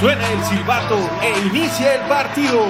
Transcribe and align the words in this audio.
Suena 0.00 0.32
el 0.32 0.44
silbato 0.44 0.96
e 1.24 1.48
inicia 1.48 1.96
el 1.96 2.08
partido. 2.08 2.60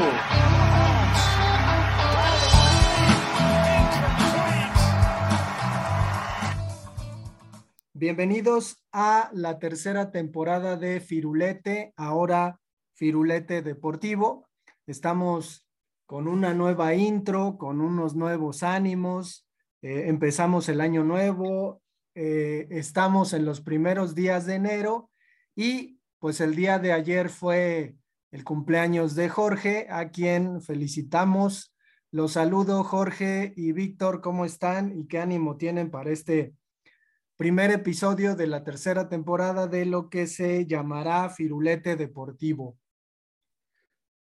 Bienvenidos 7.93 8.83
a 8.93 9.29
la 9.35 9.59
tercera 9.59 10.11
temporada 10.11 10.79
de 10.79 11.01
Firulete, 11.01 11.93
ahora 11.99 12.61
Firulete 12.95 13.61
Deportivo. 13.61 14.49
Estamos 14.87 15.69
con 16.07 16.29
una 16.29 16.55
nueva 16.55 16.95
intro, 16.95 17.59
con 17.59 17.83
unos 17.83 18.17
nuevos 18.17 18.63
ánimos. 18.63 19.47
Eh, 19.83 20.05
empezamos 20.07 20.71
el 20.71 20.81
año 20.81 21.05
nuevo, 21.05 21.83
eh, 22.15 22.69
estamos 22.71 23.35
en 23.35 23.45
los 23.45 23.61
primeros 23.61 24.15
días 24.15 24.47
de 24.47 24.55
enero 24.55 25.11
y 25.55 25.98
pues 26.19 26.41
el 26.41 26.55
día 26.55 26.79
de 26.79 26.93
ayer 26.93 27.29
fue 27.29 27.97
el 28.31 28.45
cumpleaños 28.45 29.15
de 29.15 29.29
Jorge, 29.29 29.87
a 29.91 30.11
quien 30.11 30.61
felicitamos. 30.61 31.75
Los 32.11 32.33
saludo, 32.33 32.85
Jorge 32.85 33.53
y 33.57 33.73
Víctor, 33.73 34.21
¿cómo 34.21 34.45
están 34.45 34.99
y 34.99 35.07
qué 35.07 35.19
ánimo 35.19 35.57
tienen 35.57 35.91
para 35.91 36.11
este 36.11 36.55
primer 37.37 37.71
episodio 37.71 38.35
de 38.35 38.47
la 38.49 38.65
tercera 38.65 39.09
temporada 39.09 39.67
de 39.67 39.87
lo 39.87 40.11
que 40.11 40.27
se 40.27 40.67
llamará 40.67 41.31
Firulete 41.31 41.97
Deportivo? 41.97 42.79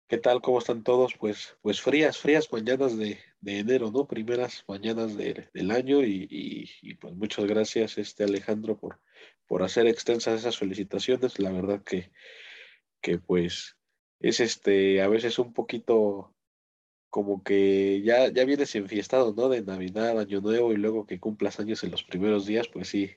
¿Qué 0.09 0.19
tal? 0.19 0.41
¿Cómo 0.41 0.59
están 0.59 0.83
todos? 0.85 1.15
Pues, 1.19 1.57
pues 1.63 1.81
frías, 1.81 2.19
frías 2.19 2.49
mañanas 2.53 2.97
de, 2.97 3.19
de 3.41 3.59
enero, 3.59 3.91
¿no? 3.91 4.07
Primeras 4.07 4.65
mañanas 4.69 5.17
de- 5.17 5.49
del 5.53 5.71
año 5.73 6.03
y, 6.05 6.27
y- 6.31 6.71
y, 6.83 6.95
pues 6.95 7.15
muchas 7.15 7.45
gracias, 7.47 7.99
este 7.99 8.23
Alejandro, 8.25 8.79
por, 8.79 9.01
por 9.47 9.63
hacer 9.63 9.87
extensas 9.87 10.41
esas 10.41 10.59
felicitaciones. 10.59 11.39
La 11.39 11.51
verdad 11.53 11.83
que, 11.83 12.11
que 13.01 13.19
pues 13.19 13.77
es 14.21 14.41
este, 14.41 15.03
a 15.03 15.09
veces 15.09 15.39
un 15.39 15.53
poquito 15.53 16.35
como 17.11 17.43
que 17.43 18.03
ya, 18.03 18.29
ya 18.29 18.45
vienes 18.45 18.75
enfiestado, 18.75 19.33
¿no? 19.35 19.49
De 19.49 19.63
Navidad, 19.63 20.19
Año 20.21 20.41
Nuevo 20.41 20.73
y 20.73 20.77
luego 20.77 21.07
que 21.07 21.21
cumplas 21.21 21.61
años 21.61 21.83
en 21.85 21.91
los 21.91 22.05
primeros 22.05 22.47
días, 22.47 22.69
pues 22.69 22.89
sí, 22.89 23.11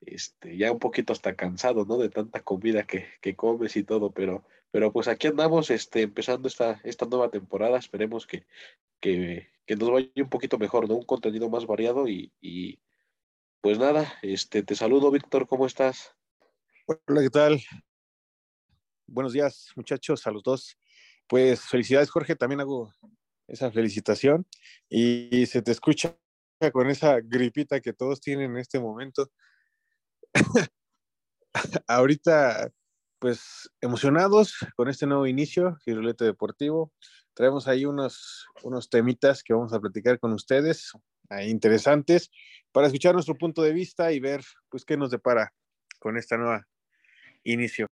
este, 0.00 0.56
ya 0.56 0.72
un 0.72 0.78
poquito 0.78 1.12
hasta 1.12 1.36
cansado, 1.36 1.84
¿no? 1.84 1.98
De 1.98 2.08
tanta 2.10 2.42
comida 2.42 2.84
que, 2.86 3.06
que 3.20 3.36
comes 3.36 3.76
y 3.76 3.84
todo, 3.84 4.10
pero, 4.10 4.44
pero 4.70 4.92
pues 4.92 5.08
aquí 5.08 5.28
andamos, 5.28 5.70
este, 5.70 6.02
empezando 6.02 6.48
esta, 6.48 6.80
esta 6.84 7.06
nueva 7.06 7.30
temporada, 7.30 7.78
esperemos 7.78 8.26
que, 8.26 8.44
que, 9.00 9.48
que 9.66 9.76
nos 9.76 9.90
vaya 9.90 10.10
un 10.16 10.30
poquito 10.30 10.58
mejor, 10.58 10.88
¿no? 10.88 10.96
Un 10.96 11.04
contenido 11.04 11.48
más 11.48 11.66
variado 11.66 12.08
y, 12.08 12.32
y 12.40 12.80
pues 13.64 13.78
nada, 13.78 14.12
este, 14.20 14.62
te 14.62 14.74
saludo, 14.74 15.10
Víctor, 15.10 15.48
¿cómo 15.48 15.64
estás? 15.64 16.14
Hola, 16.86 17.22
¿qué 17.22 17.30
tal? 17.30 17.62
Buenos 19.06 19.32
días, 19.32 19.70
muchachos, 19.74 20.26
a 20.26 20.30
los 20.30 20.42
dos. 20.42 20.76
Pues 21.26 21.62
felicidades, 21.62 22.10
Jorge, 22.10 22.36
también 22.36 22.60
hago 22.60 22.92
esa 23.48 23.72
felicitación 23.72 24.46
y 24.90 25.46
se 25.46 25.62
te 25.62 25.72
escucha 25.72 26.14
con 26.74 26.90
esa 26.90 27.20
gripita 27.20 27.80
que 27.80 27.94
todos 27.94 28.20
tienen 28.20 28.50
en 28.50 28.58
este 28.58 28.78
momento. 28.78 29.32
Ahorita, 31.86 32.70
pues 33.18 33.70
emocionados 33.80 34.56
con 34.76 34.90
este 34.90 35.06
nuevo 35.06 35.26
inicio, 35.26 35.78
Girolete 35.86 36.26
Deportivo. 36.26 36.92
Traemos 37.32 37.66
ahí 37.66 37.86
unos, 37.86 38.46
unos 38.62 38.90
temitas 38.90 39.42
que 39.42 39.54
vamos 39.54 39.72
a 39.72 39.80
platicar 39.80 40.20
con 40.20 40.34
ustedes, 40.34 40.92
interesantes, 41.46 42.30
para 42.72 42.86
escuchar 42.86 43.14
nuestro 43.14 43.34
punto 43.34 43.62
de 43.62 43.72
vista 43.72 44.12
y 44.12 44.20
ver, 44.20 44.42
pues, 44.68 44.84
qué 44.84 44.96
nos 44.96 45.10
depara 45.10 45.52
con 45.98 46.16
esta 46.16 46.36
nueva 46.36 46.66
inicio. 47.44 47.86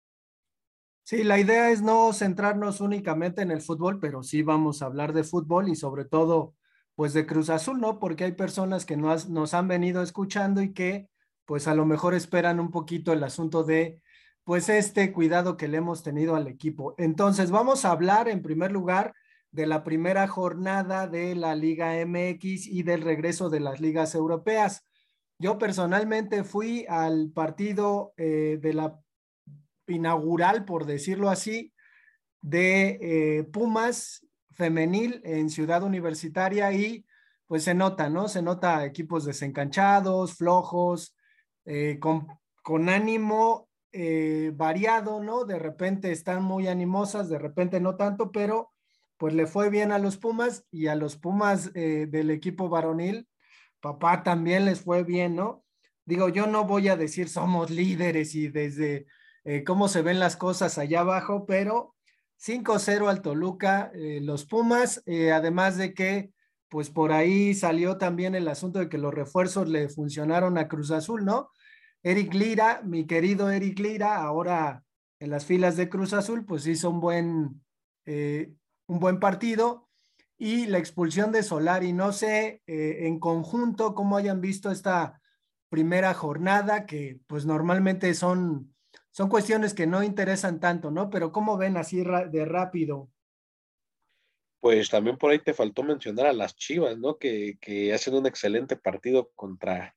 Sí, 1.05 1.25
la 1.25 1.39
idea 1.39 1.71
es 1.71 1.81
no 1.81 2.13
centrarnos 2.13 2.81
únicamente 2.81 3.41
en 3.41 3.51
el 3.51 3.63
fútbol, 3.63 3.99
pero 3.99 4.23
sí 4.23 4.43
vamos 4.43 4.83
a 4.83 4.87
hablar 4.87 5.15
de 5.15 5.25
fútbol 5.25 5.71
y 5.71 5.75
sobre 5.75 6.05
todo, 6.05 6.55
pues 6.95 7.15
de 7.15 7.25
Cruz 7.25 7.49
Azul, 7.49 7.81
¿no? 7.81 7.99
Porque 7.99 8.25
hay 8.25 8.33
personas 8.33 8.85
que 8.85 8.97
nos, 8.97 9.29
nos 9.29 9.55
han 9.55 9.69
venido 9.69 10.03
escuchando 10.03 10.61
y 10.61 10.75
que, 10.75 11.09
pues 11.47 11.67
a 11.67 11.75
lo 11.75 11.87
mejor 11.87 12.13
esperan 12.13 12.61
un 12.61 12.71
poquito 12.71 13.15
el 13.15 13.25
asunto 13.25 13.65
de, 13.65 14.03
pues 14.45 14.69
este 14.69 15.13
cuidado 15.13 15.57
que 15.57 15.69
le 15.69 15.79
hemos 15.79 16.03
tenido 16.03 16.37
al 16.37 16.47
equipo. 16.47 16.95
Entonces, 16.99 17.51
vamos 17.51 17.85
a 17.85 17.91
hablar 17.91 18.29
en 18.29 18.43
primer 18.43 18.71
lugar 18.71 19.15
de 19.51 19.67
la 19.67 19.83
primera 19.83 20.29
jornada 20.29 21.07
de 21.07 21.35
la 21.35 21.55
Liga 21.55 21.95
MX 22.05 22.67
y 22.67 22.83
del 22.83 23.03
regreso 23.03 23.49
de 23.49 23.61
las 23.61 23.81
ligas 23.81 24.15
europeas. 24.15 24.85
Yo 25.39 25.59
personalmente 25.59 26.45
fui 26.45 26.85
al 26.89 27.31
partido 27.31 28.13
eh, 28.17 28.59
de 28.61 28.75
la 28.75 28.99
inaugural, 29.87 30.65
por 30.65 30.85
decirlo 30.85 31.31
así, 31.31 31.73
de 32.41 32.99
eh, 33.01 33.45
Pumas 33.45 34.27
femenil 34.53 35.21
en 35.25 35.49
Ciudad 35.49 35.83
Universitaria 35.83 36.73
y 36.73 37.07
pues 37.47 37.65
se 37.65 37.75
nota, 37.75 38.11
¿no? 38.11 38.29
Se 38.29 38.43
nota 38.43 38.85
equipos 38.85 39.25
desencanchados, 39.25 40.35
flojos, 40.35 41.17
eh, 41.65 41.99
con, 41.99 42.27
con, 42.63 42.89
ánimo 42.89 43.69
variado, 44.53 45.21
¿no? 45.21 45.45
De 45.45 45.59
repente 45.59 46.13
están 46.13 46.45
muy 46.45 46.69
animosas, 46.69 47.29
de 47.29 47.39
repente 47.39 47.81
no 47.81 47.97
tanto, 47.97 48.31
pero 48.31 48.71
pues 49.19 49.35
le 49.35 49.47
fue 49.47 49.69
bien 49.69 49.93
a 49.93 49.99
los 49.99 50.17
Pumas 50.17 50.65
y 50.71 50.87
a 50.87 50.95
los 50.95 51.17
Pumas 51.17 51.73
eh, 51.75 52.07
del 52.09 52.31
equipo 52.31 52.69
varonil, 52.69 53.29
papá 53.81 54.23
también 54.23 54.65
les 54.65 54.81
fue 54.81 55.03
bien, 55.03 55.35
¿no? 55.35 55.65
Digo, 56.07 56.29
yo 56.31 56.47
no 56.47 56.65
voy 56.65 56.89
a 56.89 56.97
decir 56.97 57.29
somos 57.29 57.71
líderes 57.71 58.35
y 58.35 58.49
desde 58.49 59.07
eh, 59.45 59.65
cómo 59.65 59.89
se 59.89 60.03
ven 60.03 60.21
las 60.21 60.37
cosas 60.37 60.79
allá 60.79 61.01
abajo, 61.01 61.45
pero 61.47 61.97
5-0 62.39 63.09
al 63.09 63.21
Toluca, 63.21 63.91
eh, 63.93 64.21
los 64.23 64.47
Pumas, 64.47 65.03
además 65.35 65.77
de 65.77 65.93
que, 65.93 66.31
pues 66.69 66.89
por 66.89 67.13
ahí 67.13 67.55
salió 67.55 67.99
también 67.99 68.35
el 68.35 68.47
asunto 68.47 68.79
de 68.79 68.89
que 68.89 68.99
los 68.99 69.13
refuerzos 69.13 69.69
le 69.69 69.89
funcionaron 69.89 70.59
a 70.59 70.69
Cruz 70.69 70.93
Azul, 70.93 71.25
¿no? 71.25 71.51
Eric 72.05 72.33
Lira, 72.35 72.83
mi 72.85 73.07
querido 73.07 73.51
Eric 73.51 73.81
Lira, 73.81 74.17
ahora 74.17 74.85
en 75.19 75.31
las 75.31 75.45
filas 75.45 75.77
de 75.77 75.89
Cruz 75.89 76.13
Azul, 76.13 76.45
pues 76.45 76.67
hizo 76.67 76.91
un 76.91 77.01
buen, 77.01 77.61
un 78.89 78.99
buen 78.99 79.21
partido 79.21 79.89
y 80.37 80.67
la 80.67 80.79
expulsión 80.79 81.31
de 81.31 81.45
Solari, 81.45 81.93
no 81.93 82.13
sé 82.13 82.63
eh, 82.67 83.07
en 83.07 83.21
conjunto 83.21 83.95
cómo 83.95 84.17
hayan 84.17 84.41
visto 84.41 84.71
esta 84.71 85.21
primera 85.69 86.15
jornada, 86.15 86.87
que 86.87 87.21
pues 87.27 87.47
normalmente 87.47 88.13
son 88.15 88.75
son 89.19 89.29
cuestiones 89.29 89.75
que 89.75 89.89
no 89.89 90.05
interesan 90.05 90.61
tanto, 90.61 90.93
¿no? 90.93 91.11
Pero 91.11 91.33
¿cómo 91.33 91.57
ven 91.57 91.77
así 91.77 92.05
de 92.05 92.45
rápido? 92.45 93.11
Pues 94.61 94.91
también 94.91 95.17
por 95.17 95.33
ahí 95.33 95.41
te 95.41 95.55
faltó 95.55 95.83
mencionar 95.83 96.27
a 96.27 96.33
las 96.33 96.55
Chivas, 96.55 96.97
¿no? 96.99 97.19
Que, 97.19 97.59
que 97.61 97.93
hacen 97.93 98.15
un 98.15 98.27
excelente 98.27 98.77
partido 98.77 99.33
contra, 99.35 99.97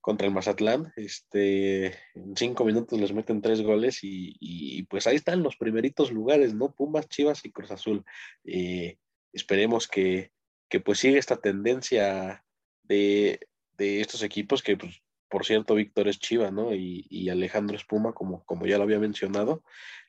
contra 0.00 0.26
el 0.26 0.32
Mazatlán. 0.32 0.92
Este, 0.96 1.86
en 2.14 2.36
cinco 2.36 2.64
minutos 2.64 2.98
les 3.00 3.12
meten 3.12 3.42
tres 3.42 3.62
goles 3.62 4.02
y, 4.02 4.36
y 4.40 4.82
pues 4.84 5.06
ahí 5.06 5.16
están 5.16 5.42
los 5.42 5.56
primeritos 5.56 6.12
lugares, 6.12 6.54
¿no? 6.54 6.72
Pumas, 6.72 7.08
Chivas 7.08 7.44
y 7.44 7.52
Cruz 7.52 7.70
Azul. 7.70 8.04
Eh, 8.44 8.98
esperemos 9.32 9.88
que, 9.88 10.32
que 10.68 10.80
pues 10.80 10.98
siga 10.98 11.18
esta 11.18 11.36
tendencia 11.36 12.44
de, 12.82 13.40
de 13.76 14.00
estos 14.00 14.22
equipos 14.22 14.62
que 14.62 14.76
pues, 14.76 15.02
por 15.28 15.44
cierto, 15.44 15.74
Víctor 15.74 16.08
es 16.08 16.18
Chiva, 16.18 16.50
¿no? 16.50 16.74
Y, 16.74 17.06
y, 17.10 17.28
Alejandro 17.28 17.76
es 17.76 17.84
Puma, 17.84 18.14
como, 18.14 18.44
como 18.44 18.66
ya 18.66 18.78
lo 18.78 18.84
había 18.84 18.98
mencionado. 18.98 19.62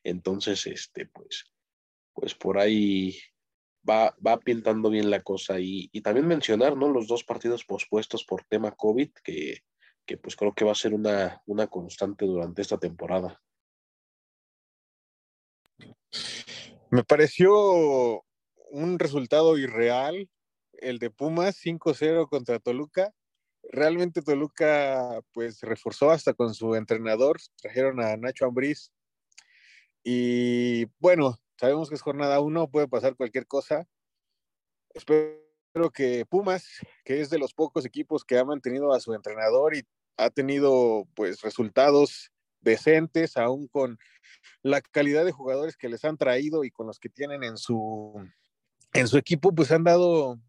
Entonces, 0.04 0.66
este, 0.66 1.08
pues, 1.08 1.52
pues 2.14 2.36
por 2.36 2.58
ahí 2.58 3.20
va, 3.88 4.16
va 4.26 4.40
pintando 4.40 4.90
bien 4.90 5.10
la 5.10 5.22
cosa. 5.22 5.60
Y, 5.60 5.90
y, 5.92 6.02
también 6.02 6.26
mencionar, 6.26 6.78
¿no? 6.78 6.88
Los 6.90 7.08
dos 7.08 7.26
partidos 7.26 7.66
pospuestos 7.66 8.24
por 8.24 8.46
tema 8.46 8.72
COVID, 8.72 9.10
que, 9.24 9.64
que 10.06 10.18
pues 10.18 10.36
creo 10.36 10.54
que 10.54 10.66
va 10.66 10.72
a 10.72 10.76
ser 10.76 10.94
una, 10.94 11.42
una 11.46 11.68
constante 11.68 12.26
durante 12.26 12.62
esta 12.62 12.78
temporada. 12.78 13.42
Me 16.92 17.04
pareció 17.04 18.24
un 18.72 19.00
resultado 19.00 19.58
irreal 19.58 20.30
el 20.74 20.98
de 21.00 21.12
Pumas 21.12 21.58
5-0 21.64 22.28
contra 22.28 22.60
Toluca 22.60 23.14
realmente 23.72 24.22
Toluca 24.22 25.22
pues 25.34 25.62
reforzó 25.62 26.12
hasta 26.12 26.34
con 26.34 26.54
su 26.54 26.76
entrenador, 26.76 27.40
trajeron 27.62 28.02
a 28.02 28.16
Nacho 28.18 28.46
Ambriz 28.46 28.92
Y 30.04 30.86
bueno, 31.00 31.38
sabemos 31.58 31.90
que 31.90 31.96
es 31.96 32.02
jornada 32.02 32.40
uno, 32.40 32.70
puede 32.70 32.88
pasar 32.88 33.16
cualquier 33.16 33.48
cosa. 33.48 33.88
Espero 34.94 35.49
que 35.94 36.26
Pumas, 36.26 36.66
que 37.06 37.22
es 37.22 37.30
de 37.30 37.40
los 37.40 37.54
pocos 37.54 37.86
equipos 37.86 38.24
que 38.26 38.38
ha 38.38 38.46
mantenido 38.46 38.94
a 38.94 39.00
su 39.00 39.14
entrenador 39.14 39.76
y 39.76 39.84
ha 40.18 40.30
tenido 40.30 41.08
pues 41.16 41.42
resultados 41.42 42.32
decentes, 42.62 43.38
aún 43.38 43.68
con 43.68 43.98
la 44.62 44.82
calidad 44.82 45.24
de 45.24 45.32
jugadores 45.32 45.78
que 45.78 45.90
les 45.90 46.04
han 46.04 46.18
traído 46.18 46.64
y 46.64 46.72
con 46.72 46.88
los 46.88 47.00
que 47.00 47.10
tienen 47.10 47.44
en 47.44 47.58
su, 47.58 48.14
en 48.94 49.08
su 49.08 49.18
equipo, 49.18 49.54
pues 49.54 49.72
han 49.72 49.84
dado, 49.86 50.40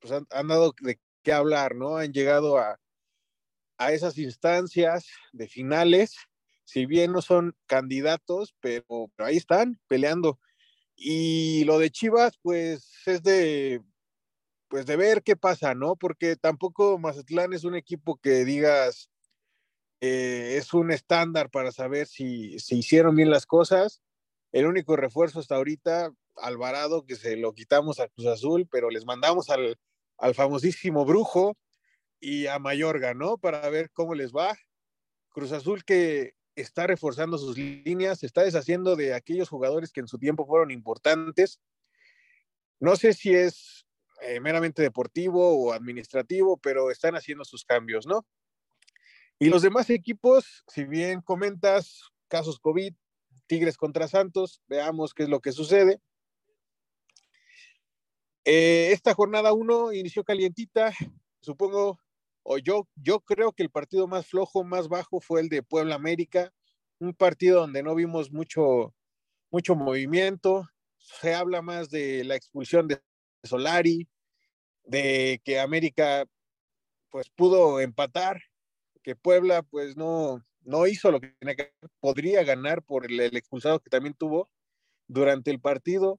pues 0.00 0.12
han, 0.12 0.48
dado 0.48 0.74
de 0.80 1.00
qué 1.22 1.32
hablar, 1.32 1.74
¿no? 1.74 1.96
Han 1.96 2.12
llegado 2.12 2.58
a, 2.58 2.78
a 3.78 3.92
esas 3.92 4.18
instancias 4.18 5.06
de 5.32 5.48
finales, 5.48 6.16
si 6.64 6.84
bien 6.84 7.12
no 7.12 7.22
son 7.22 7.56
candidatos, 7.66 8.54
pero 8.60 9.10
ahí 9.18 9.38
están 9.38 9.80
peleando. 9.86 10.38
Y 10.96 11.64
lo 11.64 11.78
de 11.78 11.90
Chivas, 11.90 12.38
pues 12.42 12.92
es 13.06 13.22
de, 13.22 13.82
pues 14.74 14.86
de 14.86 14.96
ver 14.96 15.22
qué 15.22 15.36
pasa, 15.36 15.72
¿no? 15.72 15.94
Porque 15.94 16.34
tampoco 16.34 16.98
Mazatlán 16.98 17.52
es 17.52 17.62
un 17.62 17.76
equipo 17.76 18.16
que 18.16 18.44
digas, 18.44 19.08
eh, 20.00 20.56
es 20.58 20.74
un 20.74 20.90
estándar 20.90 21.48
para 21.48 21.70
saber 21.70 22.08
si, 22.08 22.58
si 22.58 22.78
hicieron 22.78 23.14
bien 23.14 23.30
las 23.30 23.46
cosas. 23.46 24.02
El 24.50 24.66
único 24.66 24.96
refuerzo 24.96 25.38
hasta 25.38 25.54
ahorita, 25.54 26.12
Alvarado, 26.34 27.06
que 27.06 27.14
se 27.14 27.36
lo 27.36 27.52
quitamos 27.52 28.00
a 28.00 28.08
Cruz 28.08 28.26
Azul, 28.26 28.66
pero 28.68 28.90
les 28.90 29.06
mandamos 29.06 29.48
al, 29.48 29.78
al 30.18 30.34
famosísimo 30.34 31.04
Brujo 31.04 31.56
y 32.18 32.48
a 32.48 32.58
Mayorga, 32.58 33.14
¿no? 33.14 33.38
Para 33.38 33.70
ver 33.70 33.92
cómo 33.92 34.16
les 34.16 34.32
va. 34.32 34.56
Cruz 35.28 35.52
Azul 35.52 35.84
que 35.84 36.34
está 36.56 36.88
reforzando 36.88 37.38
sus 37.38 37.56
líneas, 37.56 38.18
se 38.18 38.26
está 38.26 38.42
deshaciendo 38.42 38.96
de 38.96 39.14
aquellos 39.14 39.48
jugadores 39.48 39.92
que 39.92 40.00
en 40.00 40.08
su 40.08 40.18
tiempo 40.18 40.44
fueron 40.44 40.72
importantes. 40.72 41.60
No 42.80 42.96
sé 42.96 43.12
si 43.12 43.32
es 43.32 43.83
eh, 44.26 44.40
meramente 44.40 44.82
deportivo 44.82 45.56
o 45.56 45.72
administrativo, 45.72 46.56
pero 46.56 46.90
están 46.90 47.14
haciendo 47.14 47.44
sus 47.44 47.64
cambios, 47.64 48.06
¿no? 48.06 48.24
Y 49.38 49.50
los 49.50 49.62
demás 49.62 49.90
equipos, 49.90 50.64
si 50.68 50.84
bien 50.84 51.20
comentas 51.20 52.10
casos 52.28 52.58
COVID, 52.58 52.94
Tigres 53.46 53.76
contra 53.76 54.08
Santos, 54.08 54.62
veamos 54.66 55.12
qué 55.12 55.24
es 55.24 55.28
lo 55.28 55.40
que 55.40 55.52
sucede. 55.52 56.00
Eh, 58.44 58.90
esta 58.92 59.14
jornada 59.14 59.52
1 59.52 59.92
inició 59.92 60.24
calientita, 60.24 60.92
supongo, 61.40 61.98
o 62.42 62.58
yo, 62.58 62.88
yo 62.96 63.20
creo 63.20 63.52
que 63.52 63.62
el 63.62 63.70
partido 63.70 64.06
más 64.06 64.26
flojo, 64.26 64.64
más 64.64 64.88
bajo 64.88 65.20
fue 65.20 65.40
el 65.40 65.48
de 65.48 65.62
Puebla 65.62 65.94
América, 65.94 66.52
un 66.98 67.14
partido 67.14 67.60
donde 67.60 67.82
no 67.82 67.94
vimos 67.94 68.30
mucho, 68.30 68.94
mucho 69.50 69.74
movimiento, 69.74 70.66
se 70.96 71.34
habla 71.34 71.62
más 71.62 71.90
de 71.90 72.24
la 72.24 72.36
expulsión 72.36 72.88
de 72.88 73.02
Solari, 73.42 74.08
de 74.84 75.40
que 75.44 75.60
América 75.60 76.26
pues 77.10 77.30
pudo 77.30 77.80
empatar 77.80 78.40
que 79.02 79.14
Puebla 79.14 79.62
pues 79.62 79.96
no, 79.96 80.42
no 80.62 80.86
hizo 80.86 81.10
lo 81.10 81.20
que 81.20 81.28
tenía 81.38 81.54
que 81.54 81.72
podría 82.00 82.42
ganar 82.42 82.82
por 82.82 83.04
el, 83.06 83.20
expulsado 83.20 83.80
que 83.80 83.90
también 83.90 84.14
tuvo 84.14 84.50
durante 85.06 85.50
el 85.50 85.60
partido, 85.60 86.18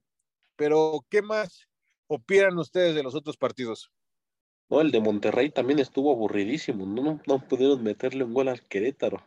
pero 0.54 1.04
¿qué 1.10 1.20
más 1.20 1.68
opinan 2.06 2.56
ustedes 2.56 2.94
de 2.94 3.02
los 3.02 3.14
otros 3.14 3.36
partidos? 3.36 3.90
No, 4.68 4.80
el 4.80 4.90
de 4.90 5.00
Monterrey 5.00 5.50
también 5.50 5.80
estuvo 5.80 6.12
aburridísimo, 6.12 6.86
no, 6.86 7.20
no, 7.26 7.48
pudieron 7.48 7.82
meterle 7.82 8.24
un 8.24 8.34
gol 8.34 8.48
al 8.48 8.62
Querétaro. 8.62 9.22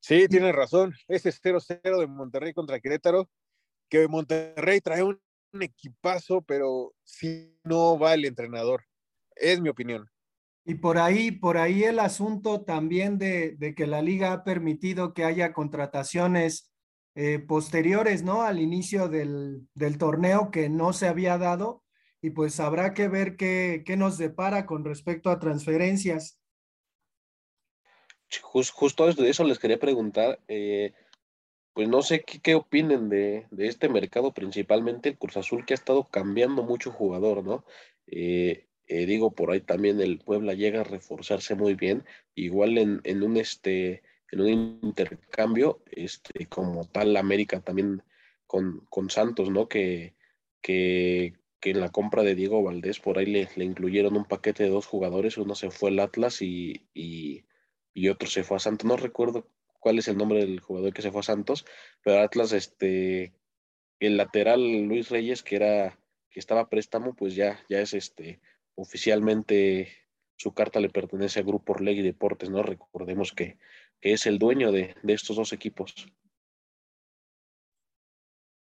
Sí, 0.00 0.28
tienes 0.28 0.54
razón. 0.54 0.94
Ese 1.08 1.32
0-0 1.32 1.98
de 1.98 2.06
Monterrey 2.06 2.52
contra 2.52 2.78
Querétaro, 2.78 3.28
que 3.88 4.08
Monterrey 4.08 4.80
trae 4.80 5.02
un 5.02 5.20
equipazo, 5.60 6.42
pero 6.42 6.94
si 7.04 7.58
no 7.64 7.98
va 7.98 8.14
el 8.14 8.24
entrenador. 8.24 8.84
Es 9.34 9.60
mi 9.60 9.68
opinión. 9.68 10.08
Y 10.64 10.74
por 10.74 10.98
ahí, 10.98 11.30
por 11.30 11.58
ahí 11.58 11.84
el 11.84 12.00
asunto 12.00 12.64
también 12.64 13.18
de, 13.18 13.56
que 13.76 13.86
la 13.86 14.02
liga 14.02 14.32
ha 14.32 14.44
permitido 14.44 15.14
que 15.14 15.24
haya 15.24 15.52
contrataciones 15.52 16.72
eh, 17.14 17.38
posteriores, 17.38 18.24
¿no? 18.24 18.42
Al 18.42 18.58
inicio 18.58 19.08
del, 19.08 19.68
torneo 19.98 20.50
que 20.50 20.68
no 20.68 20.92
se 20.92 21.06
había 21.06 21.38
dado 21.38 21.84
y 22.20 22.30
pues 22.30 22.58
habrá 22.58 22.94
que 22.94 23.06
ver 23.06 23.36
qué, 23.36 23.84
nos 23.96 24.18
depara 24.18 24.66
con 24.66 24.84
respecto 24.84 25.30
a 25.30 25.38
transferencias. 25.38 26.40
justo 28.42 29.06
de 29.12 29.30
eso 29.30 29.44
les 29.44 29.60
quería 29.60 29.78
preguntar. 29.78 30.40
Eh, 30.48 30.92
pues 31.76 31.90
no 31.90 32.00
sé 32.00 32.24
qué, 32.24 32.54
opinen 32.54 33.10
de, 33.10 33.46
este 33.58 33.90
mercado, 33.90 34.32
principalmente 34.32 35.10
el 35.10 35.18
Cruz 35.18 35.36
Azul, 35.36 35.66
que 35.66 35.74
ha 35.74 35.76
estado 35.76 36.04
cambiando 36.04 36.62
mucho 36.62 36.90
jugador, 36.90 37.44
¿no? 37.44 37.66
Eh, 38.06 38.66
eh, 38.86 39.04
digo, 39.04 39.32
por 39.32 39.50
ahí 39.50 39.60
también 39.60 40.00
el 40.00 40.18
Puebla 40.18 40.54
llega 40.54 40.80
a 40.80 40.84
reforzarse 40.84 41.54
muy 41.54 41.74
bien, 41.74 42.06
igual 42.34 42.78
en, 42.78 43.22
un 43.22 43.36
este 43.36 44.02
en 44.32 44.40
un 44.40 44.48
intercambio, 44.82 45.82
este, 45.90 46.46
como 46.46 46.86
tal 46.86 47.14
América 47.18 47.60
también 47.60 48.02
con, 48.46 48.86
con 48.88 49.10
Santos, 49.10 49.50
¿no? 49.50 49.68
Que, 49.68 50.14
que, 50.62 51.34
en 51.60 51.80
la 51.80 51.90
compra 51.90 52.22
de 52.22 52.34
Diego 52.36 52.62
Valdés 52.62 53.00
por 53.00 53.18
ahí 53.18 53.26
le, 53.26 53.48
incluyeron 53.62 54.16
un 54.16 54.24
paquete 54.24 54.62
de 54.62 54.70
dos 54.70 54.86
jugadores, 54.86 55.36
uno 55.36 55.54
se 55.54 55.70
fue 55.70 55.90
al 55.90 55.98
Atlas 56.00 56.40
y, 56.40 56.86
y, 56.94 57.44
y 57.92 58.08
otro 58.08 58.28
se 58.28 58.44
fue 58.44 58.56
a 58.56 58.60
Santos, 58.60 58.86
no 58.86 58.96
recuerdo 58.96 59.46
cuál 59.86 60.00
es 60.00 60.08
el 60.08 60.16
nombre 60.16 60.40
del 60.40 60.58
jugador 60.58 60.92
que 60.92 61.00
se 61.00 61.12
fue 61.12 61.20
a 61.20 61.22
Santos, 61.22 61.64
pero 62.02 62.20
Atlas, 62.20 62.50
este, 62.50 63.32
el 64.00 64.16
lateral 64.16 64.82
Luis 64.82 65.10
Reyes, 65.10 65.44
que 65.44 65.54
era, 65.54 65.96
que 66.28 66.40
estaba 66.40 66.62
a 66.62 66.68
préstamo, 66.68 67.14
pues 67.14 67.36
ya, 67.36 67.60
ya 67.68 67.78
es 67.78 67.94
este, 67.94 68.40
oficialmente 68.74 69.96
su 70.36 70.52
carta 70.54 70.80
le 70.80 70.90
pertenece 70.90 71.38
a 71.38 71.44
Grupo 71.44 71.72
Orlegui 71.74 72.02
Deportes, 72.02 72.50
¿no? 72.50 72.64
Recordemos 72.64 73.30
que, 73.30 73.58
que 74.00 74.12
es 74.12 74.26
el 74.26 74.40
dueño 74.40 74.72
de, 74.72 74.96
de 75.04 75.12
estos 75.12 75.36
dos 75.36 75.52
equipos. 75.52 75.94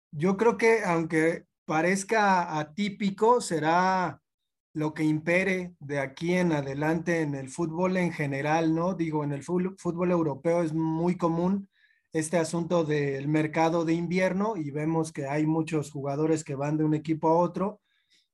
Yo 0.09 0.37
creo 0.37 0.57
que 0.57 0.81
aunque 0.83 1.45
parezca 1.65 2.57
atípico, 2.57 3.41
será 3.41 4.23
lo 4.73 4.93
que 4.93 5.03
impere 5.03 5.73
de 5.79 5.99
aquí 5.99 6.33
en 6.33 6.53
adelante 6.53 7.21
en 7.21 7.35
el 7.35 7.49
fútbol 7.49 7.97
en 7.97 8.11
general, 8.11 8.73
¿no? 8.73 8.93
Digo, 8.93 9.23
en 9.23 9.33
el 9.33 9.43
fútbol, 9.43 10.11
europeo 10.11 10.63
es 10.63 10.73
muy 10.73 11.17
común 11.17 11.69
este 12.13 12.37
asunto 12.37 12.83
del 12.83 13.27
mercado 13.27 13.85
de 13.85 13.93
invierno 13.93 14.55
y 14.57 14.71
vemos 14.71 15.11
que 15.11 15.27
hay 15.27 15.45
muchos 15.45 15.91
jugadores 15.91 16.43
que 16.43 16.55
van 16.55 16.77
de 16.77 16.83
un 16.83 16.93
equipo 16.93 17.29
a 17.29 17.37
otro, 17.37 17.81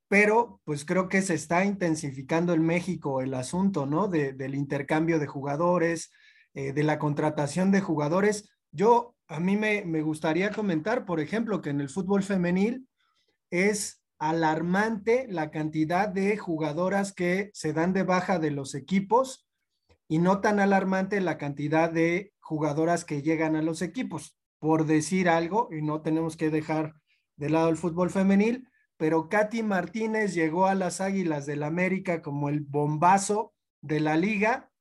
pero 0.07 0.61
pues 0.63 0.85
creo 0.85 1.09
que 1.09 1.21
se 1.21 1.33
está 1.33 1.65
intensificando 1.65 2.53
en 2.53 2.65
México 2.65 3.21
el 3.21 3.33
asunto, 3.33 3.85
¿no? 3.85 4.07
del 4.07 4.55
intercambio 4.55 5.19
de 5.19 5.27
jugadores, 5.27 6.11
eh, 6.53 6.71
de 6.73 6.83
la 6.83 6.97
contratación 6.97 7.71
de 7.71 7.81
jugadores. 7.81 8.49
Yo, 8.71 9.15
a 9.27 9.39
mí 9.39 9.57
me, 9.57 9.83
me 9.85 10.01
gustaría 10.01 10.51
comentar, 10.51 11.05
por 11.05 11.19
ejemplo, 11.19 11.61
que 11.61 11.69
en 11.71 11.81
el 11.81 11.89
fútbol 11.89 12.23
femenil 12.23 12.87
es 13.51 14.01
alarmante 14.19 15.27
la 15.29 15.51
cantidad 15.51 16.09
de 16.09 16.37
jugadoras 16.37 17.13
que 17.13 17.51
se 17.53 17.73
dan 17.73 17.93
de 17.93 18.03
baja 18.03 18.39
de 18.39 18.51
los 18.51 18.75
equipos 18.75 19.47
y 20.07 20.19
no 20.19 20.41
tan 20.41 20.59
alarmante 20.59 21.21
la 21.21 21.37
cantidad 21.37 21.91
de 21.91 22.33
jugadoras 22.39 23.05
que 23.05 23.21
llegan 23.21 23.55
a 23.55 23.61
los 23.61 23.81
equipos. 23.81 24.37
Por 24.59 24.85
decir 24.85 25.29
algo, 25.29 25.69
y 25.71 25.81
no 25.81 26.01
tenemos 26.01 26.35
que 26.35 26.49
dejar 26.49 26.95
de 27.35 27.49
lado 27.49 27.69
el 27.69 27.77
fútbol 27.77 28.09
femenil, 28.09 28.67
pero 28.97 29.29
Katy 29.29 29.61
Martínez 29.61 30.33
llegó 30.33 30.65
a 30.65 30.73
las 30.73 31.01
Águilas 31.01 31.45
del 31.45 31.61
América 31.61 32.21
como 32.23 32.49
el 32.49 32.61
bombazo 32.61 33.53
de 33.81 33.99
la 33.99 34.17
liga. 34.17 34.71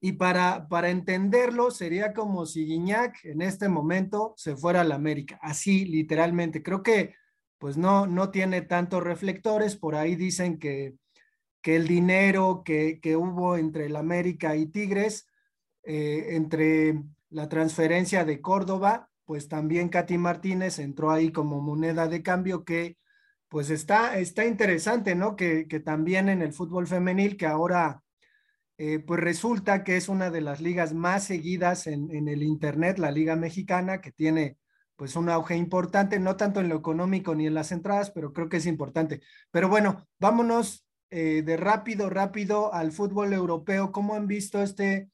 Y 0.00 0.12
para, 0.12 0.68
para 0.68 0.88
entenderlo, 0.88 1.70
sería 1.70 2.14
como 2.14 2.46
si 2.46 2.64
Guiñac 2.64 3.22
en 3.26 3.42
este 3.42 3.68
momento 3.68 4.32
se 4.38 4.56
fuera 4.56 4.80
al 4.80 4.92
América. 4.92 5.38
Así, 5.42 5.84
literalmente. 5.84 6.62
Creo 6.62 6.82
que 6.82 7.14
pues 7.60 7.76
no, 7.76 8.06
no 8.06 8.30
tiene 8.30 8.62
tantos 8.62 9.04
reflectores. 9.04 9.76
Por 9.76 9.94
ahí 9.94 10.16
dicen 10.16 10.58
que, 10.58 10.94
que 11.60 11.76
el 11.76 11.86
dinero 11.86 12.62
que, 12.64 12.98
hubo 13.16 13.58
entre 13.58 13.86
el 13.86 13.96
América 13.96 14.56
y 14.56 14.66
Tigres, 14.66 15.28
eh, 15.82 16.28
entre 16.30 17.02
la 17.28 17.50
transferencia 17.50 18.24
de 18.24 18.40
Córdoba, 18.40 19.10
pues 19.26 19.46
también 19.46 19.90
Katy 19.90 20.16
Martínez 20.16 20.78
entró 20.78 21.10
ahí 21.10 21.32
como 21.32 21.60
moneda 21.60 22.08
de 22.08 22.22
cambio 22.22 22.64
que 22.64 22.96
pues 23.48 23.68
está, 23.68 24.18
está 24.18 24.46
interesante, 24.46 25.14
¿no? 25.14 25.36
Que, 25.36 25.66
también 25.84 26.30
en 26.30 26.40
el 26.40 26.54
fútbol 26.54 26.86
femenil, 26.86 27.36
que 27.36 27.46
ahora 27.46 28.02
eh, 28.78 29.00
pues 29.00 29.20
resulta 29.20 29.84
que 29.84 29.98
es 29.98 30.08
una 30.08 30.30
de 30.30 30.40
las 30.40 30.62
ligas 30.62 30.94
más 30.94 31.24
seguidas 31.24 31.86
en, 31.86 32.10
en 32.10 32.28
el 32.28 32.42
Internet, 32.42 32.98
la 32.98 33.10
Liga 33.10 33.36
Mexicana, 33.36 34.00
que 34.00 34.12
tiene 34.12 34.56
pues 35.00 35.16
un 35.16 35.30
auge 35.30 35.56
importante, 35.56 36.20
no 36.20 36.36
tanto 36.36 36.60
en 36.60 36.68
lo 36.68 36.76
económico 36.76 37.34
ni 37.34 37.46
en 37.46 37.54
las 37.54 37.72
entradas, 37.72 38.10
pero 38.10 38.34
creo 38.34 38.50
que 38.50 38.58
es 38.58 38.66
importante. 38.66 39.22
Pero 39.50 39.70
bueno, 39.70 40.06
vámonos 40.18 40.84
eh, 41.08 41.40
de 41.42 41.56
rápido, 41.56 42.10
rápido 42.10 42.74
al 42.74 42.92
fútbol 42.92 43.32
europeo. 43.32 43.92
¿Cómo 43.92 44.14
han 44.14 44.26
visto 44.26 44.62
este 44.62 45.08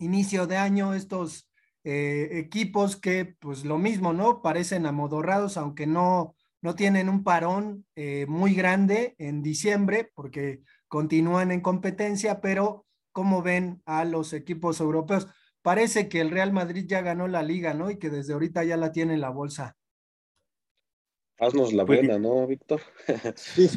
inicio 0.00 0.46
de 0.46 0.58
año 0.58 0.92
estos 0.92 1.48
eh, 1.82 2.28
equipos 2.32 2.96
que 2.96 3.24
pues 3.40 3.64
lo 3.64 3.78
mismo, 3.78 4.12
¿no? 4.12 4.42
Parecen 4.42 4.84
amodorrados, 4.84 5.56
aunque 5.56 5.86
no, 5.86 6.34
no 6.60 6.74
tienen 6.74 7.08
un 7.08 7.24
parón 7.24 7.86
eh, 7.94 8.26
muy 8.28 8.54
grande 8.54 9.14
en 9.16 9.42
diciembre 9.42 10.12
porque 10.14 10.60
continúan 10.88 11.52
en 11.52 11.62
competencia, 11.62 12.42
pero 12.42 12.84
¿cómo 13.12 13.40
ven 13.40 13.80
a 13.86 14.04
los 14.04 14.34
equipos 14.34 14.78
europeos? 14.78 15.26
Parece 15.66 16.08
que 16.08 16.20
el 16.20 16.30
Real 16.30 16.52
Madrid 16.52 16.84
ya 16.86 17.00
ganó 17.00 17.26
la 17.26 17.42
liga, 17.42 17.74
¿no? 17.74 17.90
Y 17.90 17.98
que 17.98 18.08
desde 18.08 18.34
ahorita 18.34 18.62
ya 18.62 18.76
la 18.76 18.92
tiene 18.92 19.14
en 19.14 19.20
la 19.20 19.30
bolsa. 19.30 19.76
Haznos 21.40 21.72
la 21.72 21.84
pues 21.84 21.98
buena, 21.98 22.20
¿no, 22.20 22.46
Víctor? 22.46 22.80
sí. 23.34 23.68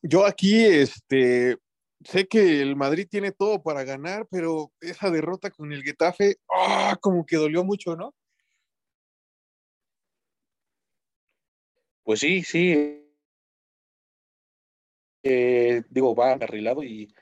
Yo 0.00 0.24
aquí, 0.24 0.64
este, 0.64 1.56
sé 2.04 2.28
que 2.28 2.62
el 2.62 2.76
Madrid 2.76 3.08
tiene 3.10 3.32
todo 3.32 3.64
para 3.64 3.82
ganar, 3.82 4.28
pero 4.30 4.70
esa 4.80 5.10
derrota 5.10 5.50
con 5.50 5.72
el 5.72 5.82
Getafe, 5.82 6.36
¡ah! 6.48 6.96
como 7.00 7.26
que 7.26 7.34
dolió 7.34 7.64
mucho, 7.64 7.96
¿no? 7.96 8.14
Pues 12.04 12.20
sí, 12.20 12.44
sí. 12.44 13.02
Eh, 15.24 15.82
digo, 15.90 16.14
va 16.14 16.34
arreglado 16.34 16.84
y, 16.84 17.12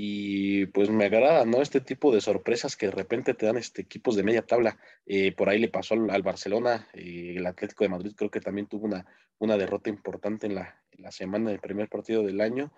y 0.00 0.66
pues 0.66 0.90
me 0.90 1.06
agrada, 1.06 1.44
¿no? 1.44 1.60
Este 1.60 1.80
tipo 1.80 2.14
de 2.14 2.20
sorpresas 2.20 2.76
que 2.76 2.86
de 2.86 2.92
repente 2.92 3.34
te 3.34 3.46
dan 3.46 3.56
este, 3.56 3.82
equipos 3.82 4.14
de 4.14 4.22
media 4.22 4.46
tabla. 4.46 4.78
Eh, 5.06 5.32
por 5.32 5.48
ahí 5.48 5.58
le 5.58 5.66
pasó 5.66 5.94
al, 5.94 6.22
Barcelona, 6.22 6.86
eh, 6.94 7.34
el 7.36 7.44
Atlético 7.44 7.82
de 7.82 7.88
Madrid 7.88 8.12
creo 8.14 8.30
que 8.30 8.40
también 8.40 8.68
tuvo 8.68 8.86
una, 8.86 9.04
una 9.38 9.56
derrota 9.56 9.90
importante 9.90 10.46
en 10.46 10.54
la, 10.54 10.80
en 10.92 11.02
la 11.02 11.10
semana 11.10 11.50
del 11.50 11.58
primer 11.58 11.88
partido 11.88 12.22
del 12.22 12.40
año 12.40 12.72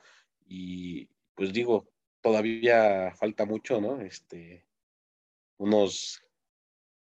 y, 0.48 1.10
pues 1.34 1.52
digo, 1.52 1.90
todavía 2.22 3.14
falta 3.14 3.44
mucho, 3.44 3.82
¿no? 3.82 4.00
Este, 4.00 4.64
unos 5.58 6.22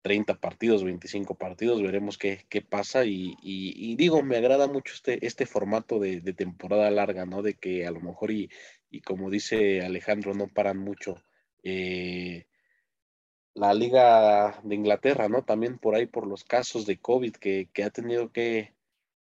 30 0.04 0.36
partidos, 0.40 0.84
25 0.84 1.36
partidos, 1.36 1.82
veremos 1.82 2.20
qué, 2.20 2.46
qué 2.50 2.62
pasa 2.62 3.06
y, 3.06 3.96
digo, 3.96 4.22
me 4.22 4.38
agrada 4.38 4.68
mucho 4.68 4.94
este, 4.94 5.26
este 5.26 5.48
formato 5.48 6.00
de, 6.00 6.22
temporada 6.34 6.92
larga, 6.92 7.26
¿no? 7.26 7.42
De 7.42 7.56
que 7.56 7.88
a 7.88 7.92
lo 7.92 8.02
mejor 8.02 8.30
y, 8.32 8.52
y 8.92 9.02
como 9.02 9.32
dice 9.32 9.84
Alejandro, 9.84 10.36
no 10.36 10.48
paran 10.48 10.78
mucho. 10.78 11.24
Eh, 11.64 12.46
la 13.56 13.74
Liga 13.74 14.60
de 14.64 14.76
Inglaterra, 14.76 15.30
¿no? 15.30 15.44
También 15.44 15.80
por 15.80 15.96
ahí 15.96 16.06
por 16.06 16.28
los 16.28 16.44
casos 16.44 16.86
de 16.86 16.98
COVID 17.00 17.34
que, 17.34 17.70
que 17.74 17.84
ha 17.84 17.90
tenido 17.90 18.32
que, 18.32 18.74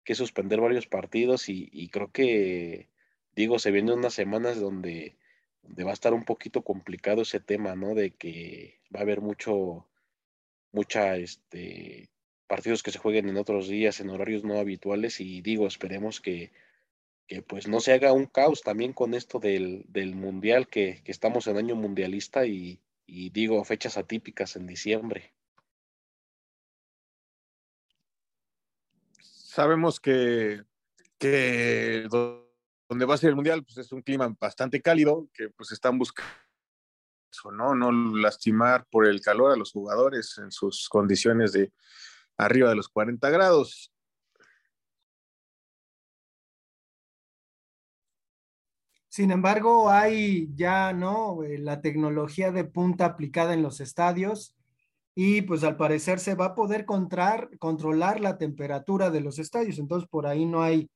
que, 0.03 0.15
suspender 0.15 0.59
varios 0.59 0.87
partidos 0.87 1.47
y, 1.49 1.69
y 1.71 1.89
creo 1.89 2.11
que 2.11 2.91
digo, 3.35 3.59
se 3.59 3.71
vienen 3.71 3.97
unas 3.97 4.13
semanas 4.13 4.59
donde, 4.59 5.15
va 5.85 5.91
a 5.91 5.93
estar 5.93 6.13
un 6.13 6.25
poquito 6.25 6.63
complicado 6.63 7.21
ese 7.21 7.39
tema, 7.39 7.75
¿no? 7.75 7.95
De 7.95 8.11
que 8.11 8.79
va 8.93 8.99
a 8.99 9.03
haber 9.03 9.21
mucho, 9.21 9.87
mucha, 10.71 11.17
este, 11.17 12.09
partidos 12.47 12.83
que 12.83 12.91
se 12.91 12.99
jueguen 12.99 13.29
en 13.29 13.37
otros 13.37 13.67
días, 13.67 13.99
en 13.99 14.09
horarios 14.09 14.43
no 14.43 14.59
habituales, 14.59 15.19
y 15.21 15.41
digo, 15.41 15.67
esperemos 15.67 16.19
que, 16.21 16.51
que 17.27 17.41
pues 17.41 17.67
no 17.67 17.79
se 17.79 17.93
haga 17.93 18.13
un 18.13 18.25
caos 18.25 18.61
también 18.61 18.93
con 18.93 19.13
esto 19.13 19.39
del, 19.39 19.85
del 19.87 20.15
mundial, 20.15 20.67
que, 20.67 21.01
que, 21.03 21.11
estamos 21.11 21.47
en 21.47 21.57
año 21.57 21.75
mundialista 21.75 22.45
y, 22.45 22.81
y 23.05 23.29
digo, 23.29 23.63
fechas 23.63 23.97
atípicas 23.97 24.55
en 24.55 24.67
diciembre. 24.67 25.33
Sabemos 29.21 29.99
que, 29.99 30.63
que 31.17 32.07
donde 32.09 33.05
va 33.05 33.15
a 33.15 33.17
ser 33.17 33.29
el 33.29 33.35
mundial, 33.35 33.63
pues 33.63 33.77
es 33.77 33.91
un 33.91 34.01
clima 34.01 34.35
bastante 34.39 34.81
cálido, 34.81 35.29
que 35.33 35.49
pues 35.49 35.71
están 35.71 35.97
buscando 35.97 36.31
¿no? 37.51 37.75
No 37.75 37.91
lastimar 38.17 38.85
por 38.89 39.07
el 39.07 39.21
calor 39.21 39.51
a 39.51 39.55
los 39.55 39.71
jugadores 39.71 40.37
en 40.37 40.51
sus 40.51 40.87
condiciones 40.89 41.53
de 41.53 41.71
arriba 42.37 42.69
de 42.69 42.75
los 42.75 42.89
40 42.89 43.29
grados. 43.29 43.91
Sin 49.09 49.31
embargo, 49.31 49.89
hay 49.89 50.49
ya, 50.55 50.93
¿no? 50.93 51.43
Eh, 51.43 51.57
la 51.57 51.81
tecnología 51.81 52.51
de 52.51 52.63
punta 52.63 53.05
aplicada 53.05 53.53
en 53.53 53.61
los 53.61 53.81
estadios 53.81 54.55
y 55.13 55.41
pues 55.41 55.63
al 55.65 55.75
parecer 55.75 56.19
se 56.19 56.35
va 56.35 56.45
a 56.45 56.55
poder 56.55 56.85
controlar 56.85 58.19
la 58.21 58.37
temperatura 58.37 59.09
de 59.09 59.19
los 59.19 59.39
estadios, 59.39 59.77
entonces 59.77 60.07
por 60.09 60.25
ahí 60.25 60.45
no 60.45 60.63
hay, 60.63 60.89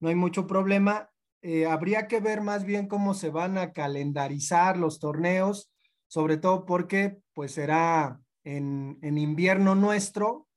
no 0.00 0.08
hay 0.08 0.14
mucho 0.14 0.46
problema 0.46 1.10
eh, 1.40 1.66
habría 1.66 2.08
que 2.08 2.20
ver 2.20 2.40
más 2.40 2.64
bien 2.64 2.88
cómo 2.88 3.14
se 3.14 3.30
van 3.30 3.58
a 3.58 3.72
calendarizar 3.72 4.76
los 4.76 4.98
torneos, 4.98 5.70
sobre 6.08 6.36
todo 6.36 6.66
porque 6.66 7.20
pues 7.34 7.52
será 7.52 8.20
en, 8.44 8.98
en 9.02 9.18
invierno 9.18 9.74
nuestro 9.74 10.48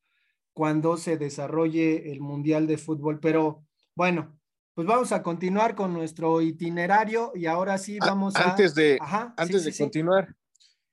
cuando 0.53 0.97
se 0.97 1.17
desarrolle 1.17 2.11
el 2.11 2.19
Mundial 2.19 2.67
de 2.67 2.77
Fútbol. 2.77 3.19
Pero 3.19 3.65
bueno, 3.95 4.39
pues 4.73 4.87
vamos 4.87 5.11
a 5.11 5.21
continuar 5.21 5.75
con 5.75 5.93
nuestro 5.93 6.41
itinerario 6.41 7.31
y 7.35 7.45
ahora 7.45 7.77
sí 7.77 7.99
vamos 7.99 8.35
a... 8.35 8.51
Antes 8.51 8.73
de, 8.73 8.97
antes 9.37 9.65
de 9.65 9.75
continuar, 9.77 10.35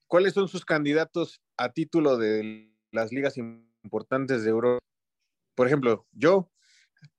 ¿cuáles 0.07 0.35
son 0.35 0.49
sus 0.49 0.65
candidatos 0.65 1.41
a 1.57 1.73
título 1.73 2.17
de 2.17 2.75
las 2.91 3.12
ligas 3.12 3.37
importantes 3.38 4.43
de 4.43 4.50
Europa? 4.50 4.85
Por 5.55 5.67
ejemplo, 5.67 6.07
yo, 6.12 6.50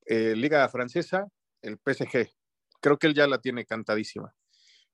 eh, 0.05 0.35
Liga 0.35 0.67
Francesa, 0.69 1.27
el 1.61 1.77
PSG 1.77 2.29
creo 2.81 2.97
que 2.97 3.07
él 3.07 3.13
ya 3.13 3.27
la 3.27 3.39
tiene 3.39 3.65
cantadísima. 3.65 4.33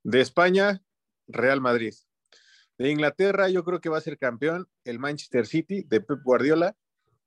De 0.04 0.22
España, 0.22 0.84
Real 1.28 1.62
Madrid. 1.62 1.94
De 2.78 2.92
Inglaterra, 2.92 3.50
yo 3.50 3.64
creo 3.64 3.80
que 3.80 3.90
va 3.90 3.98
a 3.98 4.02
ser 4.02 4.18
campeón 4.18 4.68
el 4.84 5.00
Manchester 5.00 5.46
City 5.46 5.84
de 5.84 6.02
Pep 6.02 6.22
Guardiola. 6.24 6.76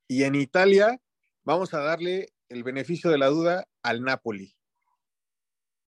Y 0.07 0.25
en 0.25 0.35
Italia, 0.35 1.01
vamos 1.45 1.73
a 1.75 1.81
darle 1.81 2.29
el 2.49 2.65
beneficio 2.65 3.11
de 3.11 3.19
la 3.19 3.29
duda 3.29 3.67
al 3.83 4.03
Napoli. 4.03 4.55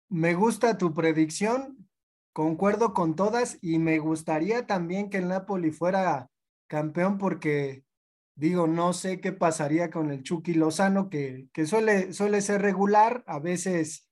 Me 0.08 0.34
gusta 0.34 0.78
tu 0.78 0.92
predicción, 0.94 1.88
concuerdo 2.32 2.94
con 2.94 3.16
todas 3.16 3.58
y 3.60 3.78
me 3.78 3.98
gustaría 3.98 4.66
también 4.66 5.10
que 5.10 5.18
el 5.18 5.28
Napoli 5.28 5.70
fuera 5.70 6.30
campeón 6.66 7.18
porque 7.18 7.84
digo, 8.34 8.66
no 8.66 8.92
sé 8.92 9.20
qué 9.20 9.32
pasaría 9.32 9.90
con 9.90 10.10
el 10.10 10.22
Chucky 10.22 10.54
Lozano, 10.54 11.10
que, 11.10 11.48
que 11.52 11.66
suele, 11.66 12.12
suele 12.12 12.40
ser 12.40 12.62
regular, 12.62 13.22
a 13.26 13.38
veces 13.38 14.09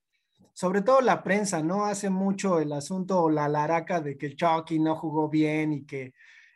sobre 0.53 0.81
todo 0.81 1.01
la 1.01 1.23
prensa, 1.23 1.61
¿no? 1.63 1.85
Hace 1.85 2.09
mucho 2.09 2.59
el 2.59 2.71
asunto, 2.73 3.29
la 3.29 3.47
laraca 3.47 4.01
de 4.01 4.17
que 4.17 4.27
el 4.27 4.35
Chucky 4.35 4.79
no 4.79 4.95
jugó 4.95 5.29
bien 5.29 5.73
y 5.73 5.85
que 5.85 6.13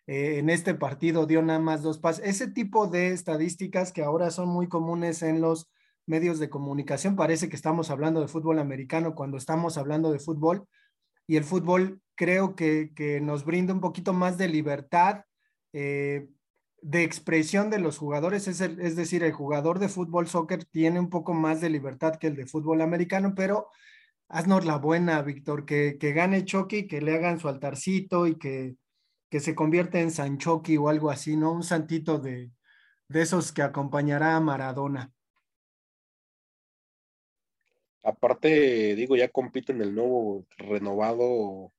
eh, 0.07 0.39
en 0.39 0.49
este 0.49 0.73
partido 0.73 1.25
dio 1.25 1.41
nada 1.41 1.59
más 1.59 1.81
dos 1.81 1.99
pases. 1.99 2.25
Ese 2.25 2.47
tipo 2.51 2.87
de 2.87 3.09
estadísticas 3.11 3.91
que 3.91 4.03
ahora 4.03 4.31
son 4.31 4.49
muy 4.49 4.67
comunes 4.67 5.21
en 5.23 5.41
los 5.41 5.69
medios 6.05 6.39
de 6.39 6.49
comunicación, 6.49 7.15
parece 7.15 7.47
que 7.47 7.55
estamos 7.55 7.89
hablando 7.89 8.19
de 8.19 8.27
fútbol 8.27 8.59
americano 8.59 9.15
cuando 9.15 9.37
estamos 9.37 9.77
hablando 9.77 10.11
de 10.11 10.19
fútbol 10.19 10.67
y 11.27 11.37
el 11.37 11.43
fútbol 11.45 12.01
creo 12.15 12.55
que, 12.55 13.19
nos 13.21 13.45
brinda 13.45 13.73
un 13.73 13.79
poquito 13.79 14.13
más 14.13 14.37
de 14.37 14.49
libertad. 14.49 15.23
Eh, 15.71 16.27
de 16.83 17.03
expresión 17.03 17.69
de 17.69 17.79
los 17.79 17.97
jugadores, 17.97 18.47
es, 18.47 18.59
es 18.59 18.95
decir, 18.95 19.23
el 19.23 19.31
jugador 19.31 19.79
de 19.79 19.87
fútbol 19.87 20.27
soccer 20.27 20.65
tiene 20.65 20.99
un 20.99 21.09
poco 21.09 21.33
más 21.33 21.61
de 21.61 21.69
libertad 21.69 22.15
que 22.17 22.27
el 22.27 22.35
de 22.35 22.45
fútbol 22.45 22.81
americano, 22.81 23.33
pero 23.35 23.69
haznos 24.27 24.65
la 24.65 24.77
buena, 24.77 25.21
Víctor, 25.21 25.65
que, 25.65 25.97
que 25.97 26.11
gane 26.11 26.43
Chucky, 26.43 26.87
que 26.87 27.01
le 27.01 27.15
hagan 27.15 27.39
su 27.39 27.47
altarcito 27.47 28.27
y 28.27 28.37
que, 28.37 28.75
que 29.29 29.39
se 29.39 29.55
convierta 29.55 29.99
en 29.99 30.11
San 30.11 30.37
Chucky 30.37 30.75
o 30.75 30.89
algo 30.89 31.09
así, 31.09 31.37
¿no? 31.37 31.53
Un 31.53 31.63
santito 31.63 32.19
de, 32.19 32.51
de 33.07 33.21
esos 33.21 33.53
que 33.53 33.61
acompañará 33.61 34.35
a 34.35 34.41
Maradona. 34.41 35.11
Aparte, 38.03 38.95
digo, 38.95 39.15
ya 39.15 39.29
compite 39.29 39.71
en 39.71 39.81
el 39.81 39.95
nuevo 39.95 40.45
renovado, 40.57 41.71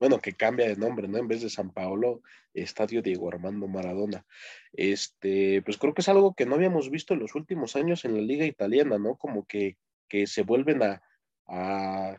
bueno, 0.00 0.18
que 0.20 0.32
cambia 0.32 0.66
de 0.66 0.76
nombre, 0.76 1.06
¿no? 1.06 1.18
En 1.18 1.28
vez 1.28 1.42
de 1.42 1.50
San 1.50 1.70
Paolo, 1.72 2.22
Estadio 2.54 3.02
Diego 3.02 3.28
Armando 3.28 3.68
Maradona. 3.68 4.24
Este, 4.72 5.60
pues 5.62 5.76
creo 5.76 5.92
que 5.92 6.00
es 6.00 6.08
algo 6.08 6.34
que 6.34 6.46
no 6.46 6.54
habíamos 6.54 6.90
visto 6.90 7.12
en 7.12 7.20
los 7.20 7.34
últimos 7.34 7.76
años 7.76 8.06
en 8.06 8.14
la 8.14 8.22
liga 8.22 8.46
italiana, 8.46 8.98
¿no? 8.98 9.16
Como 9.16 9.46
que, 9.46 9.76
que 10.08 10.26
se 10.26 10.42
vuelven 10.42 10.80
a, 10.82 12.18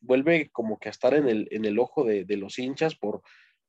vuelve 0.00 0.50
como 0.50 0.78
que 0.78 0.88
a 0.88 0.92
estar 0.92 1.14
en 1.14 1.28
el, 1.28 1.48
en 1.50 1.64
el 1.64 1.80
ojo 1.80 2.04
de, 2.04 2.24
los 2.36 2.60
hinchas 2.60 2.94
por, 2.94 3.22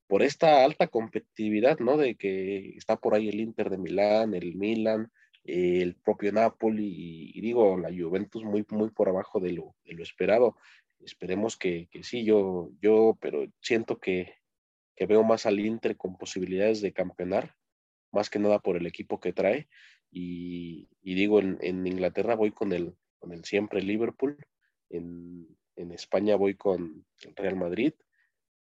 por 0.05 0.21
esta 0.21 0.63
alta 0.63 0.87
competitividad, 0.87 1.79
¿no? 1.79 1.97
De 1.97 2.15
que 2.15 2.75
está 2.77 2.95
por 2.97 3.15
ahí 3.15 3.27
el 3.27 3.39
Inter 3.39 3.71
de 3.71 3.79
Milán, 3.79 4.35
el 4.35 4.55
Milan, 4.55 5.11
el 5.43 5.95
propio 5.95 6.31
Napoli 6.31 7.31
y, 7.33 7.41
digo, 7.41 7.75
la 7.77 7.89
Juventus 7.89 8.43
muy, 8.43 8.63
muy 8.69 8.91
por 8.91 9.09
abajo 9.09 9.39
de 9.39 9.53
lo, 9.53 9.75
de 9.83 9.95
lo 9.95 10.03
esperado. 10.03 10.57
Esperemos 11.03 11.57
que, 11.57 11.87
que, 11.91 12.03
sí, 12.03 12.23
yo, 12.23 12.71
yo, 12.81 13.17
pero 13.21 13.45
siento 13.61 13.99
que, 13.99 14.35
que 14.95 15.05
veo 15.05 15.23
más 15.23 15.45
al 15.45 15.59
Inter 15.59 15.97
con 15.97 16.17
posibilidades 16.17 16.81
de 16.81 16.93
campeonar, 16.93 17.55
más 18.11 18.29
que 18.29 18.39
nada 18.39 18.59
por 18.59 18.77
el 18.77 18.85
equipo 18.85 19.19
que 19.19 19.33
trae. 19.33 19.67
Y, 20.11 20.89
y 21.01 21.15
digo, 21.15 21.39
en, 21.39 21.57
en, 21.61 21.87
Inglaterra 21.87 22.35
voy 22.35 22.51
con 22.51 22.73
el, 22.73 22.95
con 23.19 23.31
el 23.31 23.45
siempre 23.45 23.81
Liverpool, 23.81 24.37
en, 24.89 25.57
España 25.91 26.35
voy 26.35 26.55
con 26.55 27.05
el 27.21 27.35
Real 27.35 27.55
Madrid 27.55 27.93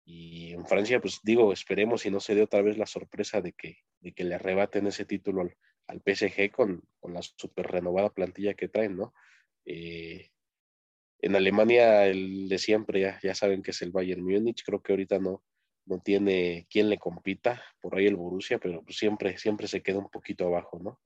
y 0.07 0.53
en 0.53 0.65
Francia, 0.65 1.01
pues 1.01 1.21
digo, 1.23 1.53
esperemos 1.53 2.03
si 2.03 2.11
no 2.11 2.19
se 2.19 2.35
dé 2.35 2.43
otra 2.43 2.63
vez 2.63 2.79
la 2.79 2.87
sorpresa 2.87 3.41
de 3.43 3.53
que, 3.53 3.79
de 4.01 4.13
que 4.13 4.25
le 4.25 4.37
arrebaten 4.37 4.87
ese 4.87 5.05
título 5.05 5.43
al, 5.43 5.57
al 5.87 6.01
PSG 6.01 6.51
con, 6.51 6.83
con, 6.99 7.13
la 7.13 7.21
super 7.23 7.67
renovada 7.67 8.11
plantilla 8.11 8.55
que 8.55 8.69
traen, 8.69 8.97
¿no? 8.97 9.13
Eh, 9.67 10.30
en 11.23 11.37
Alemania, 11.37 12.07
el 12.07 12.49
de 12.49 12.59
siempre, 12.59 13.01
ya, 13.01 13.19
ya 13.23 13.35
saben 13.35 13.63
que 13.63 13.73
es 13.73 13.83
el 13.83 13.91
Bayern 13.91 14.23
Múnich, 14.23 14.63
creo 14.65 14.83
que 14.83 14.93
ahorita 14.93 15.19
no, 15.19 15.43
no 15.87 16.01
tiene 16.01 16.67
quien 16.71 16.89
le 16.89 16.99
compita, 16.99 17.63
por 17.81 17.97
ahí 17.97 18.07
el 18.07 18.17
Borussia, 18.17 18.59
pero 18.59 18.83
pues 18.83 18.97
siempre, 18.97 19.37
siempre 19.39 19.69
se 19.69 19.83
queda 19.83 19.99
un 19.99 20.09
poquito 20.09 20.47
abajo, 20.47 20.79
¿no? 20.79 20.99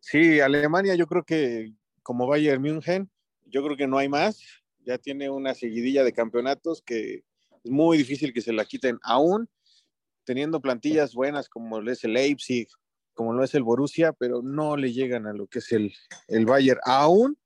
Sí, 0.00 0.40
Alemania 0.40 0.94
yo 0.94 1.06
creo 1.06 1.24
que 1.24 1.72
como 2.02 2.26
Bayern 2.26 2.62
München, 2.62 3.10
yo 3.46 3.62
creo 3.64 3.76
que 3.76 3.86
no 3.86 3.98
hay 3.98 4.08
más, 4.08 4.42
ya 4.84 4.98
tiene 4.98 5.28
una 5.30 5.54
seguidilla 5.54 6.04
de 6.04 6.12
campeonatos 6.12 6.82
que 6.82 7.24
es 7.64 7.70
muy 7.70 7.98
difícil 7.98 8.32
que 8.32 8.40
se 8.40 8.52
la 8.52 8.64
quiten, 8.64 8.98
aún 9.02 9.48
teniendo 10.24 10.60
plantillas 10.60 11.14
buenas 11.14 11.48
como 11.48 11.80
lo 11.80 11.90
es 11.90 12.04
el 12.04 12.12
Leipzig, 12.12 12.68
como 13.14 13.32
lo 13.32 13.42
es 13.42 13.54
el 13.54 13.62
Borussia, 13.62 14.12
pero 14.12 14.42
no 14.42 14.76
le 14.76 14.92
llegan 14.92 15.26
a 15.26 15.32
lo 15.32 15.46
que 15.46 15.58
es 15.58 15.72
el, 15.72 15.92
el 16.28 16.46
Bayern, 16.46 16.80
aún 16.84 17.38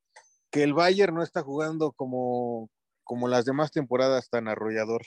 que 0.53 0.63
el 0.63 0.75
Bayern 0.75 1.15
no 1.15 1.23
está 1.23 1.43
jugando 1.43 1.93
como, 1.93 2.71
como 3.03 3.27
las 3.27 3.47
demás 3.47 3.73
temporadas 3.73 4.29
tan 4.29 4.49
arrollador. 4.49 5.03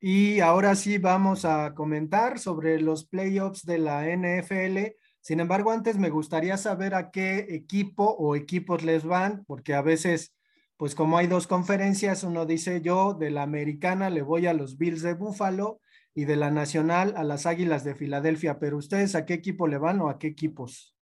Y 0.00 0.40
ahora 0.40 0.74
sí 0.74 0.98
vamos 0.98 1.44
a 1.44 1.74
comentar 1.74 2.40
sobre 2.40 2.80
los 2.80 3.04
playoffs 3.04 3.64
de 3.64 3.78
la 3.78 4.08
NFL. 4.08 4.96
Sin 5.20 5.38
embargo, 5.40 5.70
antes 5.70 5.98
me 5.98 6.10
gustaría 6.10 6.56
saber 6.56 6.94
a 6.94 7.10
qué 7.10 7.46
equipo 7.50 8.04
o 8.18 8.34
equipos 8.34 8.82
les 8.82 9.04
van, 9.04 9.44
porque 9.44 9.74
a 9.74 9.82
veces, 9.82 10.34
pues 10.78 10.94
como 10.94 11.18
hay 11.18 11.26
dos 11.26 11.46
conferencias, 11.46 12.24
uno 12.24 12.46
dice 12.46 12.80
yo 12.80 13.12
de 13.12 13.30
la 13.30 13.42
americana 13.42 14.08
le 14.10 14.22
voy 14.22 14.46
a 14.46 14.54
los 14.54 14.78
Bills 14.78 15.02
de 15.02 15.14
Buffalo 15.14 15.80
y 16.14 16.24
de 16.24 16.36
la 16.36 16.50
nacional 16.50 17.14
a 17.16 17.24
las 17.24 17.44
Águilas 17.44 17.84
de 17.84 17.94
Filadelfia, 17.94 18.58
pero 18.58 18.78
ustedes 18.78 19.14
a 19.14 19.26
qué 19.26 19.34
equipo 19.34 19.68
le 19.68 19.78
van 19.78 20.00
o 20.00 20.08
a 20.08 20.18
qué 20.18 20.28
equipos? 20.28 20.96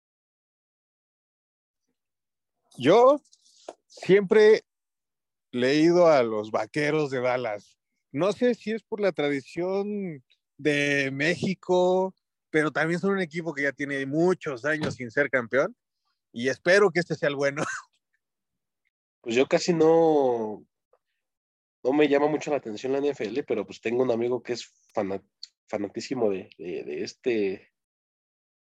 Yo 2.77 3.21
siempre 3.87 4.65
he 5.53 5.75
ido 5.75 6.09
a 6.09 6.23
los 6.23 6.51
Vaqueros 6.51 7.11
de 7.11 7.21
Dallas. 7.21 7.79
No 8.13 8.33
sé 8.33 8.55
si 8.55 8.73
es 8.73 8.83
por 8.83 9.01
la 9.01 9.13
tradición 9.13 10.25
de 10.57 11.11
México, 11.13 12.15
pero 12.51 12.71
también 12.71 13.01
son 13.01 13.13
un 13.13 13.21
equipo 13.21 13.55
que 13.55 13.63
ya 13.63 13.73
tiene 13.73 14.05
muchos 14.07 14.65
años 14.65 14.95
sin 14.95 15.11
ser 15.11 15.31
campeón 15.31 15.77
y 16.33 16.49
espero 16.49 16.91
que 16.91 17.01
este 17.01 17.15
sea 17.15 17.29
el 17.29 17.37
bueno. 17.37 17.63
Pues 19.23 19.37
yo 19.37 19.47
casi 19.47 19.75
no, 19.75 20.65
no 21.85 21.93
me 21.93 22.09
llama 22.09 22.27
mucho 22.29 22.51
la 22.51 22.57
atención 22.57 22.93
la 22.93 23.01
NFL, 23.01 23.41
pero 23.47 23.67
pues 23.67 23.83
tengo 23.83 24.03
un 24.03 24.11
amigo 24.11 24.43
que 24.43 24.55
es 24.55 24.73
fanatísimo 25.69 26.31
de, 26.31 26.49
este, 27.03 27.71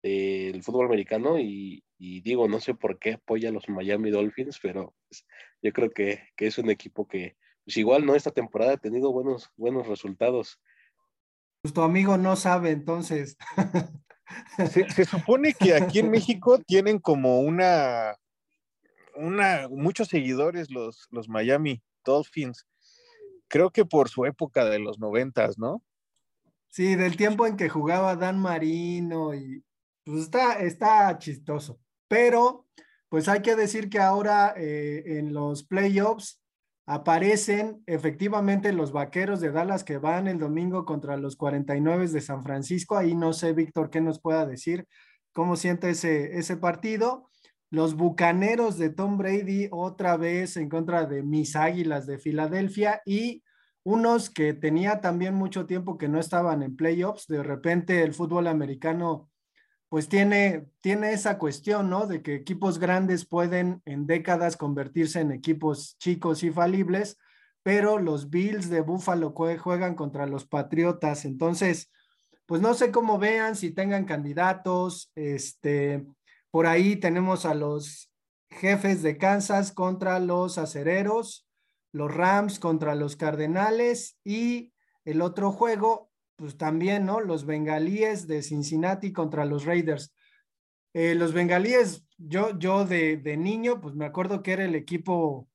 del 0.07 0.63
fútbol 0.63 0.87
americano 0.87 1.39
y, 1.39 1.85
y, 1.99 2.21
digo, 2.21 2.49
no 2.49 2.61
sé 2.61 2.75
por 2.75 2.99
qué 2.99 3.15
apoya 3.15 3.49
a 3.49 3.53
los 3.53 3.69
Miami 3.69 4.11
Dolphins, 4.11 4.59
pero 4.63 4.95
pues, 5.09 5.27
yo 5.63 5.73
creo 5.73 5.91
que, 5.91 6.29
que, 6.37 6.47
es 6.47 6.59
un 6.59 6.71
equipo 6.71 7.09
que, 7.09 7.37
pues 7.65 7.77
igual, 7.77 8.07
¿no? 8.07 8.15
Esta 8.15 8.31
temporada 8.31 8.75
ha 8.75 8.79
tenido 8.79 9.13
buenos, 9.13 9.51
buenos 9.57 9.87
resultados. 9.87 10.61
Pues 11.63 11.75
tu 11.75 11.83
amigo 11.83 12.17
no 12.17 12.37
sabe, 12.37 12.71
entonces. 12.71 13.37
Se, 14.57 14.91
se 14.91 15.05
supone 15.05 15.53
que 15.55 15.75
aquí 15.75 16.01
en 16.01 16.11
México 16.11 16.59
tienen 16.59 16.99
como 16.99 17.39
una, 17.43 18.17
una, 19.15 19.69
muchos 19.69 20.09
seguidores 20.09 20.69
los, 20.69 21.07
los 21.13 21.29
Miami 21.29 21.81
Dolphins. 22.05 22.67
Creo 23.47 23.71
que 23.71 23.85
por 23.85 24.09
su 24.09 24.25
época 24.25 24.65
de 24.65 24.81
los 24.81 24.99
noventas, 24.99 25.59
¿no? 25.59 25.81
Sí, 26.69 26.97
del 26.97 27.17
tiempo 27.17 27.47
en 27.47 27.57
que 27.57 27.69
jugaba 27.69 28.17
Dan 28.17 28.41
Marino 28.41 29.33
y 29.33 29.65
pues 30.07 30.21
está, 30.23 30.61
está 30.61 31.19
chistoso. 31.19 31.81
Pero, 32.09 32.67
pues 33.09 33.29
hay 33.29 33.43
que 33.43 33.57
decir 33.57 33.91
que 33.91 33.99
ahora 33.99 34.55
eh, 34.57 35.03
en 35.19 35.35
los 35.35 35.65
playoffs 35.65 36.41
aparecen 36.87 37.83
efectivamente 37.87 38.73
los 38.73 38.93
vaqueros 38.93 39.41
de 39.41 39.51
Dallas 39.51 39.83
que 39.83 39.99
van 39.99 40.29
el 40.29 40.39
domingo 40.39 40.85
contra 40.85 41.17
los 41.17 41.35
49 41.35 42.07
de 42.07 42.21
San 42.21 42.45
Francisco. 42.45 42.97
Ahí 42.97 43.17
no 43.17 43.33
sé, 43.33 43.53
Víctor, 43.53 43.91
qué 43.91 44.01
nos 44.01 44.21
pueda 44.21 44.47
decir, 44.47 44.87
cómo 45.33 45.57
siente 45.57 45.91
ese, 45.91 46.39
ese 46.39 46.57
partido. 46.57 47.29
Los 47.71 47.97
bucaneros 47.97 48.79
de 48.79 48.91
Tom 48.91 49.19
Brady 49.19 49.69
otra 49.73 50.17
vez 50.17 50.57
en 50.57 50.69
contra 50.69 51.07
de 51.07 51.25
mis 51.25 51.57
águilas 51.57 52.07
de 52.07 52.19
Filadelfia 52.19 53.03
y 53.05 53.43
unos 53.83 54.31
que 54.31 54.55
tenía 54.55 55.01
también 55.01 55.35
mucho 55.35 55.67
tiempo 55.67 55.99
que 55.99 56.09
no 56.09 56.21
estaban 56.21 56.63
en 56.63 56.77
playoffs. 56.77 57.27
De 57.27 57.43
repente 57.43 58.05
el 58.05 58.15
fútbol 58.15 58.47
americano 58.47 59.29
pues 59.89 60.09
tiene, 60.09 60.67
tiene 60.81 61.13
esa 61.13 61.39
cuestión, 61.39 61.89
¿no? 61.91 62.07
De 62.07 62.23
que 62.23 62.35
equipos 62.35 62.79
grandes 62.79 63.25
pueden 63.27 63.83
en 63.85 64.07
décadas 64.07 64.57
convertirse 64.57 65.21
en 65.21 65.33
equipos 65.33 65.97
chicos 65.99 66.43
y 66.43 66.51
falibles, 66.51 67.19
pero 67.63 67.99
los 67.99 68.31
Bills 68.31 68.69
de 68.69 68.81
Buffalo 68.81 69.33
juegan 69.33 69.95
contra 69.95 70.27
los 70.27 70.47
Patriotas. 70.47 71.25
Entonces, 71.25 71.91
pues 72.47 72.61
no 72.61 72.75
sé 72.75 72.91
cómo 72.91 73.19
vean, 73.19 73.57
si 73.57 73.71
tengan 73.71 74.05
candidatos. 74.05 75.11
Este, 75.15 76.07
por 76.51 76.67
ahí 76.67 76.97
tenemos 76.97 77.45
a 77.45 77.55
los 77.55 78.11
jefes 78.51 79.03
de 79.03 79.19
Kansas 79.19 79.73
contra 79.73 80.19
los 80.21 80.59
acereros, 80.59 81.47
los 81.93 82.13
Rams 82.13 82.59
contra 82.59 82.95
los 82.95 83.17
Cardenales 83.17 84.19
y 84.25 84.73
el 85.05 85.21
otro 85.21 85.53
juego 85.53 86.11
pues 86.37 86.57
también, 86.57 87.07
¿no? 87.07 87.21
Los 87.21 87.47
bengalíes 87.47 88.27
de 88.27 88.43
Cincinnati 88.43 89.13
contra 89.13 89.45
los 89.45 89.65
Raiders. 89.65 90.15
Eh, 90.95 91.15
los 91.15 91.33
bengalíes, 91.33 92.07
yo, 92.17 92.59
yo 92.59 92.85
de, 92.85 93.17
de, 93.17 93.37
niño, 93.37 93.81
pues 93.81 93.95
me 93.95 94.07
acuerdo 94.07 94.43
que 94.43 94.53
era 94.53 94.65
el 94.65 94.75
equipo 94.75 95.49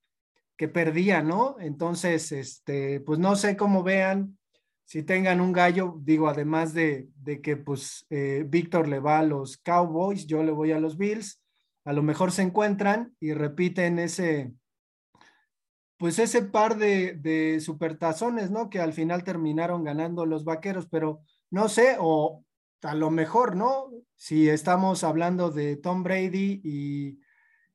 que 0.56 0.68
perdía, 0.68 1.22
¿no? 1.22 1.56
Entonces, 1.58 2.30
este, 2.32 3.00
pues 3.00 3.18
no 3.18 3.34
sé 3.34 3.56
cómo 3.56 3.82
vean, 3.82 4.38
si 4.84 5.02
tengan 5.02 5.40
un 5.40 5.52
gallo, 5.52 5.96
digo, 6.02 6.28
además 6.28 6.74
de, 6.74 7.08
de 7.16 7.40
que 7.40 7.56
pues 7.56 8.06
eh, 8.10 8.44
Víctor 8.46 8.88
le 8.88 9.00
va 9.00 9.20
a 9.20 9.24
los 9.24 9.56
Cowboys, 9.56 10.26
yo 10.26 10.42
le 10.42 10.52
voy 10.52 10.72
a 10.72 10.80
los 10.80 10.98
Bills, 10.98 11.40
a 11.84 11.92
lo 11.92 12.02
mejor 12.02 12.30
se 12.30 12.42
encuentran 12.42 13.16
y 13.18 13.32
repiten 13.32 13.98
ese, 13.98 14.52
pues 16.02 16.18
ese 16.18 16.42
par 16.42 16.78
de, 16.78 17.12
de 17.12 17.60
supertazones, 17.60 18.50
¿no? 18.50 18.68
Que 18.68 18.80
al 18.80 18.92
final 18.92 19.22
terminaron 19.22 19.84
ganando 19.84 20.26
los 20.26 20.44
vaqueros, 20.44 20.88
pero 20.88 21.20
no 21.48 21.68
sé, 21.68 21.94
o 22.00 22.44
a 22.82 22.96
lo 22.96 23.12
mejor, 23.12 23.54
¿no? 23.54 23.88
Si 24.16 24.48
estamos 24.48 25.04
hablando 25.04 25.52
de 25.52 25.76
Tom 25.76 26.02
Brady 26.02 26.60
y, 26.64 27.20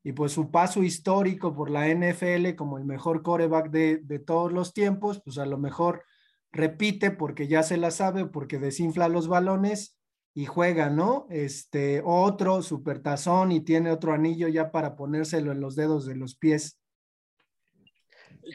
y 0.02 0.12
pues 0.12 0.32
su 0.32 0.50
paso 0.50 0.82
histórico 0.82 1.54
por 1.54 1.70
la 1.70 1.88
NFL 1.88 2.54
como 2.54 2.76
el 2.76 2.84
mejor 2.84 3.22
coreback 3.22 3.70
de, 3.70 4.18
todos 4.18 4.52
los 4.52 4.74
tiempos, 4.74 5.22
pues 5.24 5.38
a 5.38 5.46
lo 5.46 5.56
mejor 5.56 6.04
repite 6.52 7.10
porque 7.10 7.48
ya 7.48 7.62
se 7.62 7.78
la 7.78 7.90
sabe, 7.90 8.26
porque 8.26 8.58
desinfla 8.58 9.08
los 9.08 9.26
balones 9.26 9.96
y 10.34 10.44
juega, 10.44 10.90
¿no? 10.90 11.26
Este 11.30 12.02
otro 12.04 12.60
supertazón 12.60 13.52
y 13.52 13.62
tiene 13.62 13.90
otro 13.90 14.12
anillo 14.12 14.48
ya 14.48 14.70
para 14.70 14.96
ponérselo 14.96 15.50
en 15.50 15.62
los 15.62 15.76
dedos 15.76 16.04
de 16.04 16.16
los 16.16 16.36
pies 16.36 16.78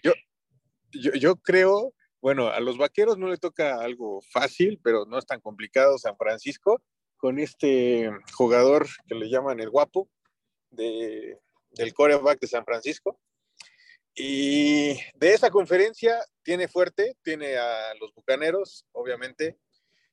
yo, 0.01 0.13
yo, 0.91 1.35
creo, 1.37 1.93
bueno, 2.21 2.47
a 2.47 2.59
los 2.59 2.77
vaqueros 2.77 3.17
no 3.17 3.27
le 3.27 3.37
toca 3.37 3.79
algo 3.79 4.21
fácil, 4.31 4.79
pero 4.83 5.05
no 5.05 5.17
es 5.17 5.25
tan 5.25 5.41
complicado 5.41 5.97
San 5.97 6.17
Francisco, 6.17 6.81
con 7.17 7.39
este 7.39 8.11
jugador 8.33 8.87
que 9.07 9.15
le 9.15 9.29
llaman 9.29 9.59
el 9.59 9.69
guapo 9.69 10.09
de, 10.71 11.39
del 11.71 11.93
coreback 11.93 12.39
de 12.39 12.47
San 12.47 12.65
Francisco. 12.65 13.19
Y 14.15 14.93
de 15.15 15.33
esa 15.33 15.49
conferencia 15.49 16.23
tiene 16.43 16.67
fuerte, 16.67 17.15
tiene 17.23 17.57
a 17.57 17.95
los 17.99 18.13
Bucaneros, 18.13 18.85
obviamente, 18.91 19.57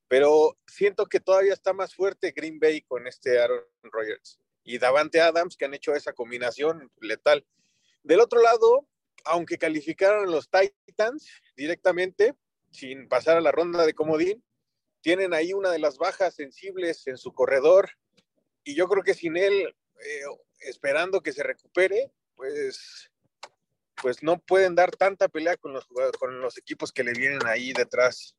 pero 0.08 0.56
siento 0.66 1.06
que 1.06 1.20
todavía 1.20 1.52
está 1.52 1.72
más 1.72 1.94
fuerte 1.94 2.32
Green 2.34 2.58
Bay 2.58 2.82
con 2.82 3.06
este 3.06 3.38
Aaron 3.40 3.62
Rodgers 3.84 4.40
y 4.64 4.78
Davante 4.78 5.20
Adams, 5.20 5.56
que 5.56 5.66
han 5.66 5.74
hecho 5.74 5.94
esa 5.94 6.12
combinación 6.12 6.90
letal. 7.00 7.46
Del 8.02 8.20
otro 8.20 8.40
lado, 8.40 8.88
aunque 9.24 9.58
calificaron 9.58 10.30
los 10.30 10.48
Titans 10.50 11.28
directamente, 11.56 12.34
sin 12.70 13.08
pasar 13.08 13.36
a 13.36 13.40
la 13.40 13.52
ronda 13.52 13.84
de 13.84 13.94
comodín, 13.94 14.44
tienen 15.00 15.34
ahí 15.34 15.52
una 15.52 15.70
de 15.70 15.78
las 15.78 15.98
bajas 15.98 16.34
sensibles 16.34 17.06
en 17.06 17.16
su 17.16 17.32
corredor 17.32 17.90
y 18.64 18.74
yo 18.74 18.88
creo 18.88 19.02
que 19.02 19.14
sin 19.14 19.36
él, 19.36 19.74
eh, 20.04 20.22
esperando 20.60 21.22
que 21.22 21.32
se 21.32 21.42
recupere, 21.42 22.12
pues, 22.36 23.10
pues 24.00 24.22
no 24.22 24.38
pueden 24.38 24.74
dar 24.74 24.90
tanta 24.96 25.28
pelea 25.28 25.56
con 25.56 25.72
los, 25.72 25.86
con 26.18 26.40
los 26.40 26.58
equipos 26.58 26.92
que 26.92 27.04
le 27.04 27.12
vienen 27.12 27.46
ahí 27.46 27.72
detrás. 27.72 28.36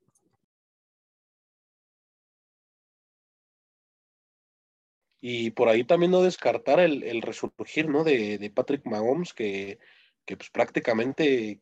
Y 5.23 5.51
por 5.51 5.69
ahí 5.69 5.83
también 5.83 6.11
no 6.11 6.23
descartar 6.23 6.79
el, 6.79 7.21
resurgir 7.21 7.87
¿no? 7.87 8.03
De, 8.03 8.39
de 8.39 8.49
Patrick 8.49 8.85
Mahomes, 8.85 9.33
que 9.33 9.77
que 10.25 10.37
pues 10.37 10.49
prácticamente 10.49 11.59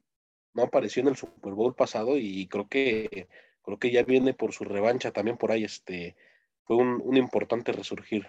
no 0.53 0.63
apareció 0.63 1.01
en 1.01 1.09
el 1.09 1.15
Super 1.15 1.53
Bowl 1.53 1.75
pasado 1.75 2.17
y 2.17 2.47
creo 2.47 2.67
que 2.67 3.27
creo 3.63 3.77
que 3.77 3.91
ya 3.91 4.03
viene 4.03 4.33
por 4.33 4.53
su 4.53 4.63
revancha 4.63 5.11
también 5.11 5.37
por 5.37 5.51
ahí 5.51 5.63
este 5.63 6.15
fue 6.63 6.77
un, 6.77 7.01
un 7.03 7.17
importante 7.17 7.71
resurgir 7.71 8.27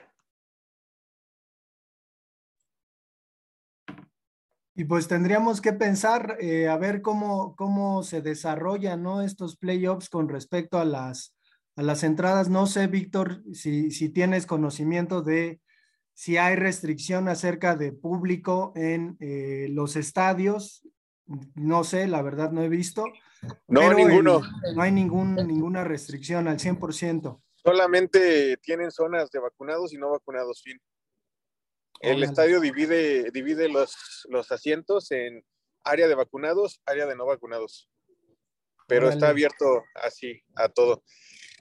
Y 4.80 4.84
pues 4.84 5.08
tendríamos 5.08 5.60
que 5.60 5.74
pensar 5.74 6.38
eh, 6.40 6.66
a 6.66 6.78
ver 6.78 7.02
cómo, 7.02 7.54
cómo 7.54 8.02
se 8.02 8.22
desarrollan 8.22 9.02
¿no? 9.02 9.20
estos 9.20 9.58
playoffs 9.58 10.08
con 10.08 10.26
respecto 10.30 10.78
a 10.78 10.86
las, 10.86 11.36
a 11.76 11.82
las 11.82 12.02
entradas. 12.02 12.48
No 12.48 12.66
sé, 12.66 12.86
Víctor, 12.86 13.42
si, 13.52 13.90
si 13.90 14.08
tienes 14.08 14.46
conocimiento 14.46 15.20
de 15.20 15.60
si 16.20 16.36
hay 16.36 16.54
restricción 16.54 17.28
acerca 17.28 17.76
de 17.76 17.92
público 17.92 18.74
en 18.76 19.16
eh, 19.20 19.68
los 19.70 19.96
estadios. 19.96 20.86
No 21.54 21.82
sé, 21.82 22.08
la 22.08 22.20
verdad 22.20 22.50
no 22.50 22.62
he 22.62 22.68
visto. 22.68 23.06
No, 23.66 23.94
ninguno. 23.94 24.42
no 24.74 24.82
hay 24.82 24.92
ningún, 24.92 25.34
ninguna 25.34 25.82
restricción 25.82 26.46
al 26.46 26.58
100%. 26.58 27.40
Solamente 27.54 28.58
tienen 28.58 28.90
zonas 28.90 29.30
de 29.30 29.38
vacunados 29.38 29.94
y 29.94 29.96
no 29.96 30.10
vacunados, 30.10 30.60
fin. 30.62 30.78
El 32.00 32.22
estadio 32.22 32.60
divide, 32.60 33.30
divide 33.30 33.70
los, 33.70 34.26
los 34.28 34.52
asientos 34.52 35.10
en 35.12 35.42
área 35.84 36.06
de 36.06 36.16
vacunados, 36.16 36.82
área 36.84 37.06
de 37.06 37.16
no 37.16 37.24
vacunados. 37.24 37.88
Pero 38.86 39.08
está 39.08 39.30
abierto 39.30 39.84
así 39.94 40.42
a 40.54 40.68
todo. 40.68 41.02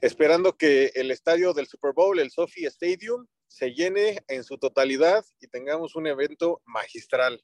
Esperando 0.01 0.57
que 0.57 0.91
el 0.95 1.11
estadio 1.11 1.53
del 1.53 1.67
Super 1.67 1.93
Bowl, 1.93 2.19
el 2.19 2.29
Sophie 2.29 2.67
Stadium, 2.67 3.25
se 3.59 3.73
llene 3.73 4.23
en 4.29 4.45
su 4.45 4.57
totalidad 4.57 5.25
y 5.41 5.47
tengamos 5.47 5.97
un 5.97 6.07
evento 6.07 6.61
magistral. 6.65 7.43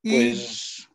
Pues 0.00 0.88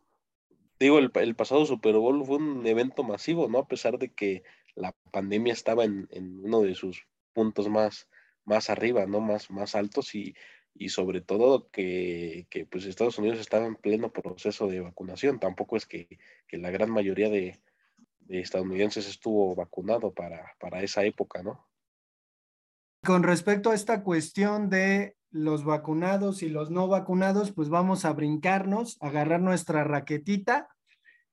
digo, 0.80 0.98
el, 0.98 1.10
el, 1.14 1.36
pasado 1.36 1.66
Super 1.66 1.94
Bowl 1.96 2.24
fue 2.24 2.36
un 2.36 2.66
evento 2.66 3.02
masivo, 3.02 3.48
¿no? 3.48 3.58
A 3.58 3.68
pesar 3.68 3.98
de 3.98 4.14
que 4.14 4.44
la 4.74 4.96
pandemia 5.12 5.52
estaba 5.52 5.84
en, 5.84 6.08
en 6.10 6.42
uno 6.42 6.62
de 6.62 6.74
sus 6.74 7.06
puntos 7.34 7.68
más, 7.68 8.08
más 8.46 8.70
arriba, 8.70 9.04
¿no? 9.04 9.20
Más, 9.20 9.50
más 9.50 9.74
altos 9.74 10.14
y, 10.14 10.34
y 10.74 10.88
sobre 10.88 11.20
todo 11.20 11.68
que, 11.68 12.46
que, 12.48 12.64
pues 12.64 12.86
Estados 12.86 13.18
Unidos 13.18 13.40
estaba 13.40 13.66
en 13.66 13.76
pleno 13.76 14.10
proceso 14.10 14.68
de 14.68 14.80
vacunación. 14.80 15.38
Tampoco 15.38 15.76
es 15.76 15.84
que, 15.84 16.18
que 16.48 16.56
la 16.56 16.70
gran 16.70 16.90
mayoría 16.90 17.28
de, 17.28 17.60
de, 18.20 18.40
estadounidenses 18.40 19.06
estuvo 19.06 19.54
vacunado 19.54 20.14
para, 20.14 20.54
para 20.58 20.82
esa 20.82 21.04
época, 21.04 21.42
¿no? 21.42 21.68
Con 23.06 23.22
respecto 23.22 23.70
a 23.70 23.74
esta 23.76 24.02
cuestión 24.02 24.68
de 24.68 25.16
los 25.30 25.64
vacunados 25.64 26.42
y 26.42 26.48
los 26.48 26.72
no 26.72 26.88
vacunados, 26.88 27.52
pues 27.52 27.68
vamos 27.68 28.04
a 28.04 28.12
brincarnos, 28.12 28.96
agarrar 29.00 29.40
nuestra 29.40 29.84
raquetita 29.84 30.68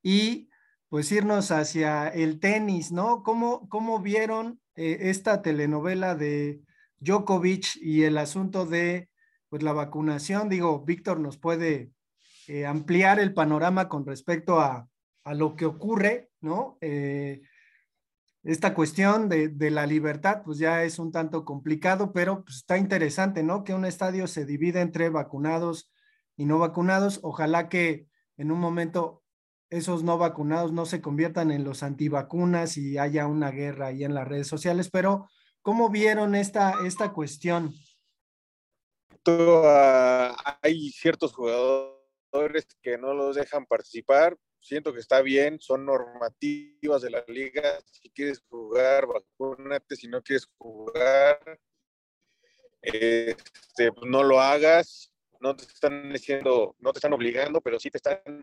y 0.04 0.50
pues 0.88 1.12
irnos 1.12 1.50
hacia 1.50 2.10
el 2.10 2.40
tenis, 2.40 2.92
¿no? 2.92 3.24
¿Cómo, 3.24 3.68
cómo 3.70 4.00
vieron 4.02 4.62
eh, 4.76 5.10
esta 5.10 5.42
telenovela 5.42 6.14
de 6.14 6.62
Djokovic 7.00 7.76
y 7.82 8.04
el 8.04 8.20
asunto 8.20 8.68
de 8.68 9.10
pues, 9.50 9.64
la 9.64 9.74
vacunación. 9.74 10.50
Digo, 10.50 10.86
Víctor 10.86 11.20
nos 11.20 11.40
puede 11.40 11.90
eh, 12.48 12.68
ampliar 12.68 13.20
el 13.20 13.34
panorama 13.34 13.90
con 13.90 14.06
respecto 14.06 14.60
a, 14.60 14.88
a 15.24 15.34
lo 15.34 15.56
que 15.56 15.66
ocurre, 15.66 16.30
¿no? 16.40 16.78
Eh, 16.82 17.42
esta 18.44 18.74
cuestión 18.74 19.30
de, 19.30 19.48
de, 19.50 19.72
la 19.72 19.86
libertad, 19.86 20.42
pues 20.44 20.58
ya 20.58 20.84
es 20.84 21.00
un 21.00 21.12
tanto 21.12 21.46
complicado, 21.46 22.14
pero 22.14 22.44
pues, 22.44 22.58
está 22.58 22.78
interesante, 22.78 23.44
¿no? 23.44 23.64
Que 23.64 23.74
un 23.74 23.86
estadio 23.86 24.28
se 24.28 24.46
divide 24.46 24.82
entre 24.82 25.10
vacunados 25.10 25.92
y 26.36 26.46
no 26.46 26.60
vacunados. 26.60 27.20
Ojalá 27.24 27.70
que 27.70 28.08
en 28.38 28.52
un 28.52 28.60
momento 28.60 29.24
esos 29.70 30.04
no 30.04 30.18
vacunados 30.18 30.72
no 30.72 30.86
se 30.86 31.02
conviertan 31.02 31.52
en 31.52 31.64
los 31.64 31.84
antivacunas 31.84 32.78
y 32.78 32.98
haya 32.98 33.28
una 33.28 33.52
guerra 33.52 33.88
ahí 33.88 34.04
en 34.04 34.14
las 34.14 34.28
redes 34.28 34.48
sociales, 34.48 34.90
pero 34.92 35.28
¿Cómo 35.64 35.90
vieron 35.90 36.36
esta, 36.36 36.86
esta 36.86 37.14
cuestión? 37.14 37.74
hay 40.62 40.90
ciertos 40.90 41.32
jugadores 41.32 42.68
que 42.82 42.98
no 42.98 43.14
los 43.14 43.38
dejan 43.38 43.66
participar. 43.66 44.38
Siento 44.64 44.94
que 44.94 45.02
está 45.02 45.22
bien, 45.22 45.60
son 45.60 45.86
normativas 45.86 47.02
de 47.02 47.10
la 47.10 47.22
liga. 47.28 47.82
Si 47.92 48.10
quieres 48.12 48.42
jugar, 48.48 49.06
vacúnate. 49.06 49.98
Si 49.98 50.08
no 50.08 50.24
quieres 50.24 50.48
jugar, 50.58 51.60
este, 52.82 53.92
pues, 53.92 54.10
no 54.10 54.24
lo 54.24 54.40
hagas. 54.40 55.12
No 55.42 55.54
te 55.54 55.66
están 55.66 56.14
diciendo, 56.14 56.78
no 56.80 56.94
te 56.94 57.00
están 57.00 57.12
obligando, 57.12 57.60
pero 57.60 57.78
sí 57.78 57.92
te 57.92 57.98
están 57.98 58.42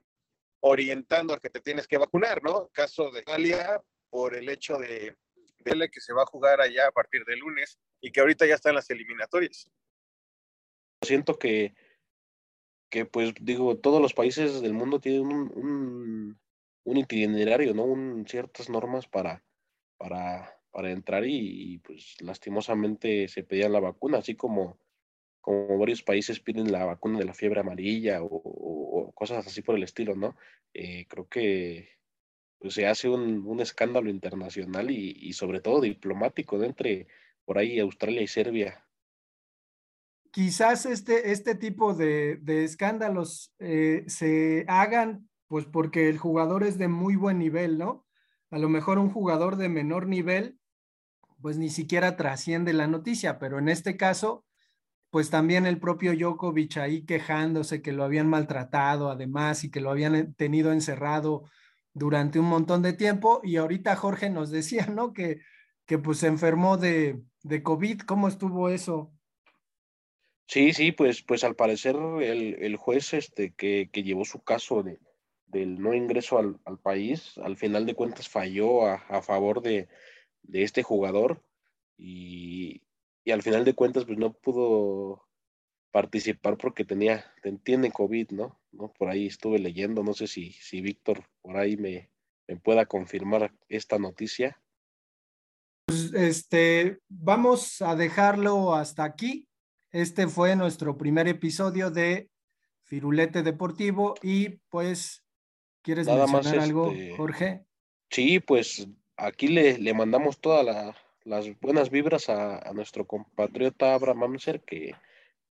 orientando 0.61 1.33
a 1.33 1.40
que 1.40 1.48
te 1.48 1.62
tienes 1.62 1.88
que 1.88 1.96
vacunar, 1.96 2.42
¿no? 2.42 2.68
Caso 2.68 3.11
de 3.11 3.20
Italia, 3.20 3.83
por 4.11 4.35
el 4.37 4.50
hecho 4.50 4.76
de 4.76 5.16
que 5.64 6.00
se 6.00 6.12
va 6.12 6.24
a 6.24 6.26
jugar 6.26 6.61
allá 6.61 6.88
a 6.88 6.92
partir 6.92 7.24
de 7.24 7.37
lunes 7.37 7.78
y 7.98 8.12
que 8.12 8.20
ahorita 8.20 8.44
ya 8.44 8.56
están 8.56 8.74
las 8.74 8.90
eliminatorias. 8.90 9.70
Siento 11.00 11.38
que, 11.38 11.74
que 12.90 13.07
pues 13.07 13.35
digo, 13.40 13.79
todos 13.79 14.03
los 14.03 14.14
países 14.14 14.61
del 14.61 14.74
mundo 14.74 15.00
tienen 15.00 15.26
un, 15.26 16.38
un, 16.85 16.96
itinerario, 16.96 17.72
¿no? 17.74 17.85
Un, 17.85 18.26
ciertas 18.26 18.68
normas 18.68 19.07
para, 19.07 19.44
para, 19.96 20.61
para 20.70 20.90
entrar 20.90 21.24
y, 21.26 21.79
pues 21.79 22.16
lastimosamente 22.20 23.29
se 23.29 23.44
pedía 23.44 23.68
la 23.68 23.81
vacuna, 23.81 24.18
así 24.18 24.35
como, 24.35 24.79
como 25.40 25.79
varios 25.79 26.03
países 26.03 26.40
piden 26.40 26.72
la 26.72 26.85
vacuna 26.85 27.18
de 27.18 27.24
la 27.24 27.35
fiebre 27.35 27.61
amarilla 27.61 28.20
o, 28.22 29.12
cosas 29.14 29.46
así 29.46 29.62
por 29.62 29.76
el 29.76 29.83
estilo, 29.83 30.14
¿no? 30.16 30.37
Eh, 30.74 31.07
creo 31.09 31.29
que 31.29 31.90
pues 32.59 32.74
se 32.74 32.87
hace 32.87 33.09
un, 33.09 33.46
un 33.46 33.61
escándalo 33.61 34.11
internacional 34.11 34.90
y, 34.90 35.16
y, 35.18 35.33
sobre 35.33 35.61
todo 35.61 35.81
diplomático 35.81 36.59
¿no? 36.59 36.64
entre 36.64 37.07
por 37.44 37.59
ahí 37.59 37.79
Australia 37.81 38.22
y 38.22 38.26
Serbia. 38.26 38.85
Quizás 40.31 40.87
este, 40.87 41.33
este 41.33 41.55
tipo 41.55 41.95
de, 41.95 42.37
de 42.43 42.64
escándalos 42.64 43.53
eh, 43.59 44.05
se 44.07 44.64
hagan 44.69 45.29
pues 45.49 45.66
porque 45.66 46.09
el 46.09 46.19
jugador 46.19 46.62
es 46.62 46.79
de 46.79 46.87
muy 46.87 47.16
buen 47.16 47.38
nivel, 47.38 47.77
¿no? 47.77 48.07
A 48.51 48.59
lo 48.59 48.69
mejor 48.69 48.99
un 48.99 49.11
jugador 49.11 49.57
de 49.57 49.69
menor 49.69 50.07
nivel 50.07 50.59
pues 51.40 51.57
ni 51.57 51.71
siquiera 51.71 52.16
trasciende 52.16 52.73
la 52.73 52.87
noticia, 52.87 53.38
pero 53.38 53.59
en 53.59 53.69
este 53.69 53.97
caso 53.97 54.45
pues 55.11 55.29
también 55.29 55.66
el 55.66 55.81
propio 55.81 56.14
Djokovic 56.14 56.77
ahí 56.77 57.05
quejándose 57.05 57.83
que 57.83 57.93
lo 57.93 58.05
habían 58.05 58.29
maltratado 58.29 59.11
además 59.11 59.64
y 59.64 59.71
que 59.71 59.81
lo 59.81 59.90
habían 59.90 60.35
tenido 60.35 60.73
encerrado 60.73 61.45
durante 61.93 62.38
un 62.38 62.47
montón 62.47 62.83
de 62.83 62.93
tiempo 62.93 63.40
y 63.43 63.57
ahorita 63.57 63.97
Jorge 63.97 64.31
nos 64.31 64.51
decía, 64.51 64.87
¿no? 64.87 65.12
Que, 65.12 65.40
que 65.87 65.99
pues 65.99 66.19
se 66.19 66.29
enfermó 66.29 66.77
de, 66.77 67.21
de 67.43 67.62
COVID, 67.62 68.03
¿cómo 68.03 68.29
estuvo 68.29 68.69
eso? 68.69 69.12
Sí, 70.50 70.72
sí, 70.72 70.90
pues, 70.90 71.22
pues 71.22 71.44
al 71.44 71.54
parecer 71.54 71.94
el, 71.94 72.56
el 72.60 72.74
juez 72.74 73.14
este, 73.14 73.52
que, 73.54 73.88
que, 73.92 74.02
llevó 74.02 74.24
su 74.24 74.42
caso 74.42 74.82
de, 74.82 74.98
del 75.46 75.80
no 75.80 75.94
ingreso 75.94 76.38
al, 76.38 76.58
al, 76.64 76.76
país, 76.76 77.38
al 77.38 77.56
final 77.56 77.86
de 77.86 77.94
cuentas 77.94 78.28
falló 78.28 78.84
a, 78.84 78.94
a 78.94 79.22
favor 79.22 79.62
de, 79.62 79.88
de, 80.42 80.64
este 80.64 80.82
jugador 80.82 81.44
y, 81.96 82.82
y, 83.22 83.30
al 83.30 83.42
final 83.42 83.64
de 83.64 83.74
cuentas 83.74 84.04
pues 84.06 84.18
no 84.18 84.32
pudo 84.32 85.24
participar 85.92 86.56
porque 86.56 86.84
tenía, 86.84 87.32
tiene 87.62 87.92
COVID, 87.92 88.30
¿no? 88.30 88.60
¿no? 88.72 88.92
Por 88.92 89.08
ahí 89.08 89.28
estuve 89.28 89.60
leyendo, 89.60 90.02
no 90.02 90.14
sé 90.14 90.26
si, 90.26 90.50
si 90.54 90.80
Víctor 90.80 91.28
por 91.42 91.58
ahí 91.58 91.76
me, 91.76 92.10
me 92.48 92.56
pueda 92.56 92.86
confirmar 92.86 93.54
esta 93.68 94.00
noticia. 94.00 94.60
Pues 95.86 96.12
este, 96.12 96.98
vamos 97.08 97.80
a 97.82 97.94
dejarlo 97.94 98.74
hasta 98.74 99.04
aquí. 99.04 99.46
Este 99.92 100.29
fue 100.29 100.57
nuestro 100.57 100.96
primer 100.96 101.29
episodio 101.29 101.90
de 101.90 102.31
Firulete 102.85 103.42
Deportivo 103.42 104.14
y 104.22 104.50
pues, 104.68 105.24
¿quieres 105.83 106.07
Nada 106.07 106.26
mencionar 106.26 106.57
más 106.57 106.64
algo, 106.64 106.90
este, 106.90 107.16
Jorge? 107.16 107.64
Sí, 108.11 108.40
pues 108.40 108.88
aquí 109.16 109.48
le, 109.48 109.79
le 109.79 109.94
mandamos 109.94 110.40
todas 110.40 110.64
la, 110.64 110.96
las 111.24 111.61
buenas 111.61 111.90
vibras 111.90 112.29
a, 112.29 112.59
a 112.59 112.72
nuestro 112.72 113.07
compatriota 113.07 113.94
Abraham 113.94 114.24
Amser, 114.24 114.62
que 114.62 114.94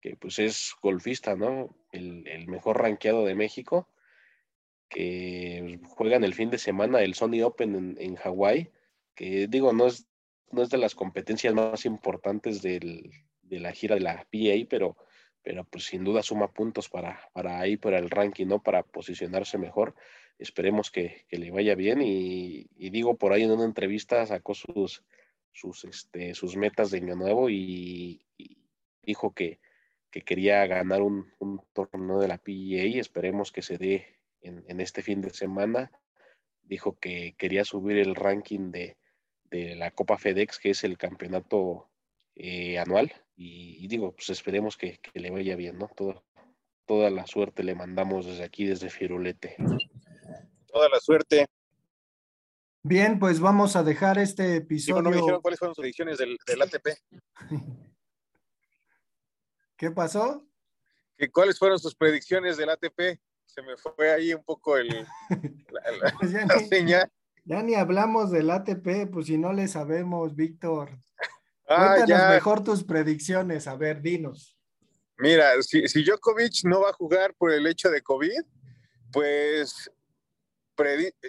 que 0.02 0.16
pues 0.16 0.38
es 0.40 0.74
golfista, 0.82 1.36
¿no? 1.36 1.74
El, 1.92 2.26
el 2.26 2.48
mejor 2.48 2.82
rankeado 2.82 3.24
de 3.24 3.36
México, 3.36 3.88
que 4.88 5.80
juegan 5.84 6.24
el 6.24 6.34
fin 6.34 6.50
de 6.50 6.58
semana 6.58 7.00
el 7.00 7.14
Sony 7.14 7.40
Open 7.42 7.74
en, 7.76 7.96
en 7.98 8.16
Hawái, 8.16 8.70
que 9.14 9.46
digo, 9.46 9.72
no 9.72 9.86
es, 9.86 10.08
no 10.50 10.62
es 10.62 10.70
de 10.70 10.78
las 10.78 10.96
competencias 10.96 11.54
más 11.54 11.86
importantes 11.86 12.60
del, 12.62 13.12
de 13.52 13.60
la 13.60 13.72
gira 13.72 13.96
de 13.96 14.00
la 14.00 14.16
PA, 14.16 14.66
pero, 14.68 14.96
pero 15.42 15.64
pues 15.64 15.84
sin 15.84 16.04
duda 16.04 16.22
suma 16.22 16.52
puntos 16.52 16.88
para, 16.88 17.28
para 17.34 17.60
ahí, 17.60 17.76
para 17.76 17.98
el 17.98 18.08
ranking, 18.08 18.46
¿no? 18.46 18.62
Para 18.62 18.82
posicionarse 18.82 19.58
mejor. 19.58 19.94
Esperemos 20.38 20.90
que, 20.90 21.26
le 21.30 21.50
vaya 21.50 21.74
bien 21.74 22.00
y, 22.02 22.66
digo, 22.90 23.16
por 23.16 23.32
ahí 23.32 23.42
en 23.42 23.50
una 23.50 23.64
entrevista 23.64 24.24
sacó 24.24 24.54
sus, 24.54 25.04
sus, 25.52 25.84
este, 25.84 26.34
sus 26.34 26.56
metas 26.56 26.90
de 26.90 26.98
año 26.98 27.14
nuevo 27.14 27.50
y, 27.50 28.24
dijo 29.02 29.34
que, 29.34 29.60
que 30.10 30.22
quería 30.22 30.66
ganar 30.66 31.02
un, 31.02 31.30
torneo 31.74 32.20
de 32.20 32.28
la 32.28 32.38
PGA 32.38 33.00
esperemos 33.00 33.52
que 33.52 33.62
se 33.62 33.76
dé 33.76 34.06
en, 34.40 34.80
este 34.80 35.02
fin 35.02 35.20
de 35.20 35.30
semana. 35.30 35.92
Dijo 36.62 36.98
que 36.98 37.34
quería 37.36 37.64
subir 37.64 37.98
el 37.98 38.14
ranking 38.14 38.70
de, 38.70 38.96
la 39.50 39.90
Copa 39.90 40.16
FedEx, 40.16 40.58
que 40.58 40.70
es 40.70 40.82
el 40.82 40.96
campeonato 40.96 41.90
eh, 42.34 42.78
anual. 42.78 43.12
Y, 43.44 43.88
digo, 43.88 44.14
pues 44.14 44.30
esperemos 44.30 44.76
que, 44.76 45.00
le 45.14 45.30
vaya 45.30 45.56
bien, 45.56 45.76
¿no? 45.76 45.90
toda 46.86 47.10
la 47.10 47.26
suerte 47.26 47.64
le 47.64 47.74
mandamos 47.74 48.24
desde 48.26 48.44
aquí, 48.44 48.66
desde 48.66 48.88
Firulete. 48.88 49.56
Toda 50.66 50.88
la 50.88 51.00
suerte. 51.00 51.46
Bien, 52.84 53.18
pues 53.18 53.40
vamos 53.40 53.74
a 53.74 53.82
dejar 53.82 54.18
este 54.18 54.56
episodio. 54.56 55.02
no 55.02 55.10
me 55.10 55.16
dijeron 55.16 55.40
cuáles 55.40 55.58
fueron 55.58 55.74
sus 55.74 55.84
ediciones 55.84 56.18
del, 56.18 56.38
ATP. 56.62 56.88
¿Qué 59.76 59.90
pasó? 59.90 60.46
¿Que 61.16 61.30
¿Cuáles 61.30 61.58
fueron 61.58 61.80
sus 61.80 61.96
predicciones 61.96 62.56
del 62.56 62.70
ATP? 62.70 63.20
Se 63.46 63.62
me 63.62 63.76
fue 63.76 64.12
ahí 64.12 64.34
un 64.34 64.44
poco 64.44 64.76
el, 64.76 64.88
la, 64.88 66.14
pues 66.18 66.30
ya, 66.32 66.46
ni, 66.46 66.92
ya 67.44 67.62
ni 67.62 67.74
hablamos 67.74 68.30
del 68.30 68.50
ATP, 68.50 69.10
pues 69.12 69.26
si 69.26 69.36
no 69.36 69.52
le 69.52 69.66
sabemos, 69.66 70.36
Víctor. 70.36 70.96
Ah, 71.76 71.94
Cuéntanos 71.96 72.30
mejor 72.30 72.64
tus 72.64 72.84
predicciones, 72.84 73.66
a 73.66 73.76
ver, 73.76 74.00
dinos. 74.00 74.56
Mira, 75.16 75.60
si, 75.62 75.86
si 75.88 76.04
Djokovic 76.04 76.64
no 76.64 76.80
va 76.82 76.90
a 76.90 76.94
jugar 76.94 77.34
por 77.34 77.52
el 77.52 77.66
hecho 77.66 77.90
de 77.90 78.02
COVID, 78.02 78.42
pues 79.12 79.90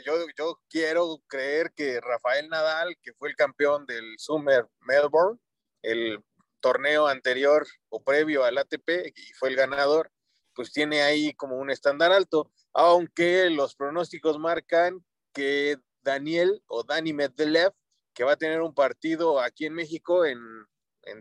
yo, 0.05 0.13
yo 0.37 0.59
quiero 0.69 1.21
creer 1.27 1.71
que 1.75 1.99
Rafael 2.01 2.49
Nadal, 2.49 2.97
que 3.01 3.13
fue 3.13 3.29
el 3.29 3.35
campeón 3.35 3.85
del 3.85 4.15
Summer 4.17 4.67
Melbourne, 4.81 5.39
el 5.81 6.19
torneo 6.59 7.07
anterior 7.07 7.67
o 7.89 8.01
previo 8.03 8.45
al 8.45 8.57
ATP 8.57 9.11
y 9.15 9.33
fue 9.33 9.49
el 9.49 9.55
ganador, 9.55 10.11
pues 10.55 10.71
tiene 10.71 11.01
ahí 11.01 11.33
como 11.33 11.57
un 11.57 11.69
estándar 11.69 12.11
alto, 12.11 12.51
aunque 12.73 13.49
los 13.49 13.75
pronósticos 13.75 14.39
marcan 14.39 15.03
que 15.33 15.77
Daniel 16.01 16.63
o 16.67 16.83
Dani 16.83 17.11
Medvedev, 17.11 17.73
que 18.13 18.23
va 18.23 18.33
a 18.33 18.37
tener 18.37 18.61
un 18.61 18.73
partido 18.73 19.41
aquí 19.41 19.65
en 19.65 19.73
México 19.73 20.25
en, 20.25 20.39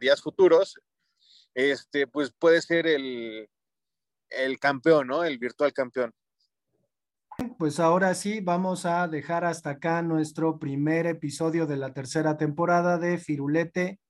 días 0.01 0.23
futuros, 0.23 0.81
este, 1.55 2.07
pues 2.07 2.33
puede 2.39 2.63
ser 2.63 2.87
el, 2.87 3.49
el 4.31 4.59
campeón, 4.61 5.09
¿no? 5.09 5.25
El 5.25 5.39
virtual 5.39 5.73
campeón. 5.73 6.15
Pues 7.59 7.81
ahora 7.81 8.15
sí, 8.15 8.41
vamos 8.41 8.87
a 8.87 9.09
dejar 9.09 9.45
hasta 9.45 9.71
acá 9.71 10.03
nuestro 10.03 10.59
primer 10.59 11.07
episodio 11.07 11.67
de 11.67 11.77
la 11.77 11.93
tercera 11.93 12.37
temporada 12.37 12.99
de 12.99 13.19
Firulete 13.19 14.01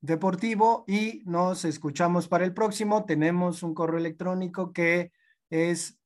Deportivo 0.00 0.84
y 0.86 1.22
nos 1.24 1.64
escuchamos 1.64 2.28
para 2.28 2.44
el 2.44 2.54
próximo. 2.54 3.04
Tenemos 3.04 3.64
un 3.64 3.74
correo 3.74 3.98
electrónico 3.98 4.72
que 4.72 5.10
es 5.50 5.98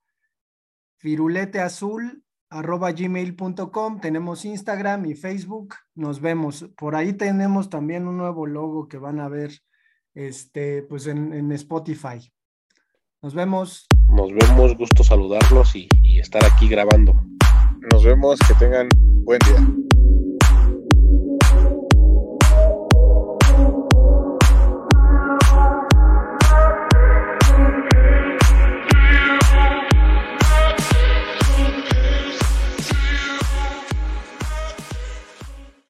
firuleteazul.gmail.com. 2.53 4.01
Tenemos 4.01 4.45
Instagram 4.45 5.07
y 5.07 5.15
Facebook. 5.15 5.75
Nos 5.95 6.21
vemos. 6.21 6.67
Por 6.77 6.95
ahí 6.95 7.13
tenemos 7.15 7.71
también 7.71 8.07
un 8.07 8.19
nuevo 8.19 8.47
logo 8.47 8.89
que 8.89 8.99
van 8.99 9.21
a 9.21 9.29
ver 9.29 9.53
este, 10.15 10.83
pues 10.83 11.07
en, 11.07 11.33
en 11.33 11.51
Spotify. 11.53 12.33
Nos 13.23 13.35
vemos. 13.35 13.87
Nos 14.09 14.33
vemos, 14.33 14.77
gusto 14.77 15.03
saludarlos 15.03 15.75
y, 15.75 15.89
y 16.03 16.19
estar 16.19 16.45
aquí 16.45 16.69
grabando. 16.69 17.15
Nos 17.91 18.05
vemos, 18.05 18.39
que 18.47 18.55
tengan 18.55 18.89
buen 19.25 19.39
día. 19.41 19.67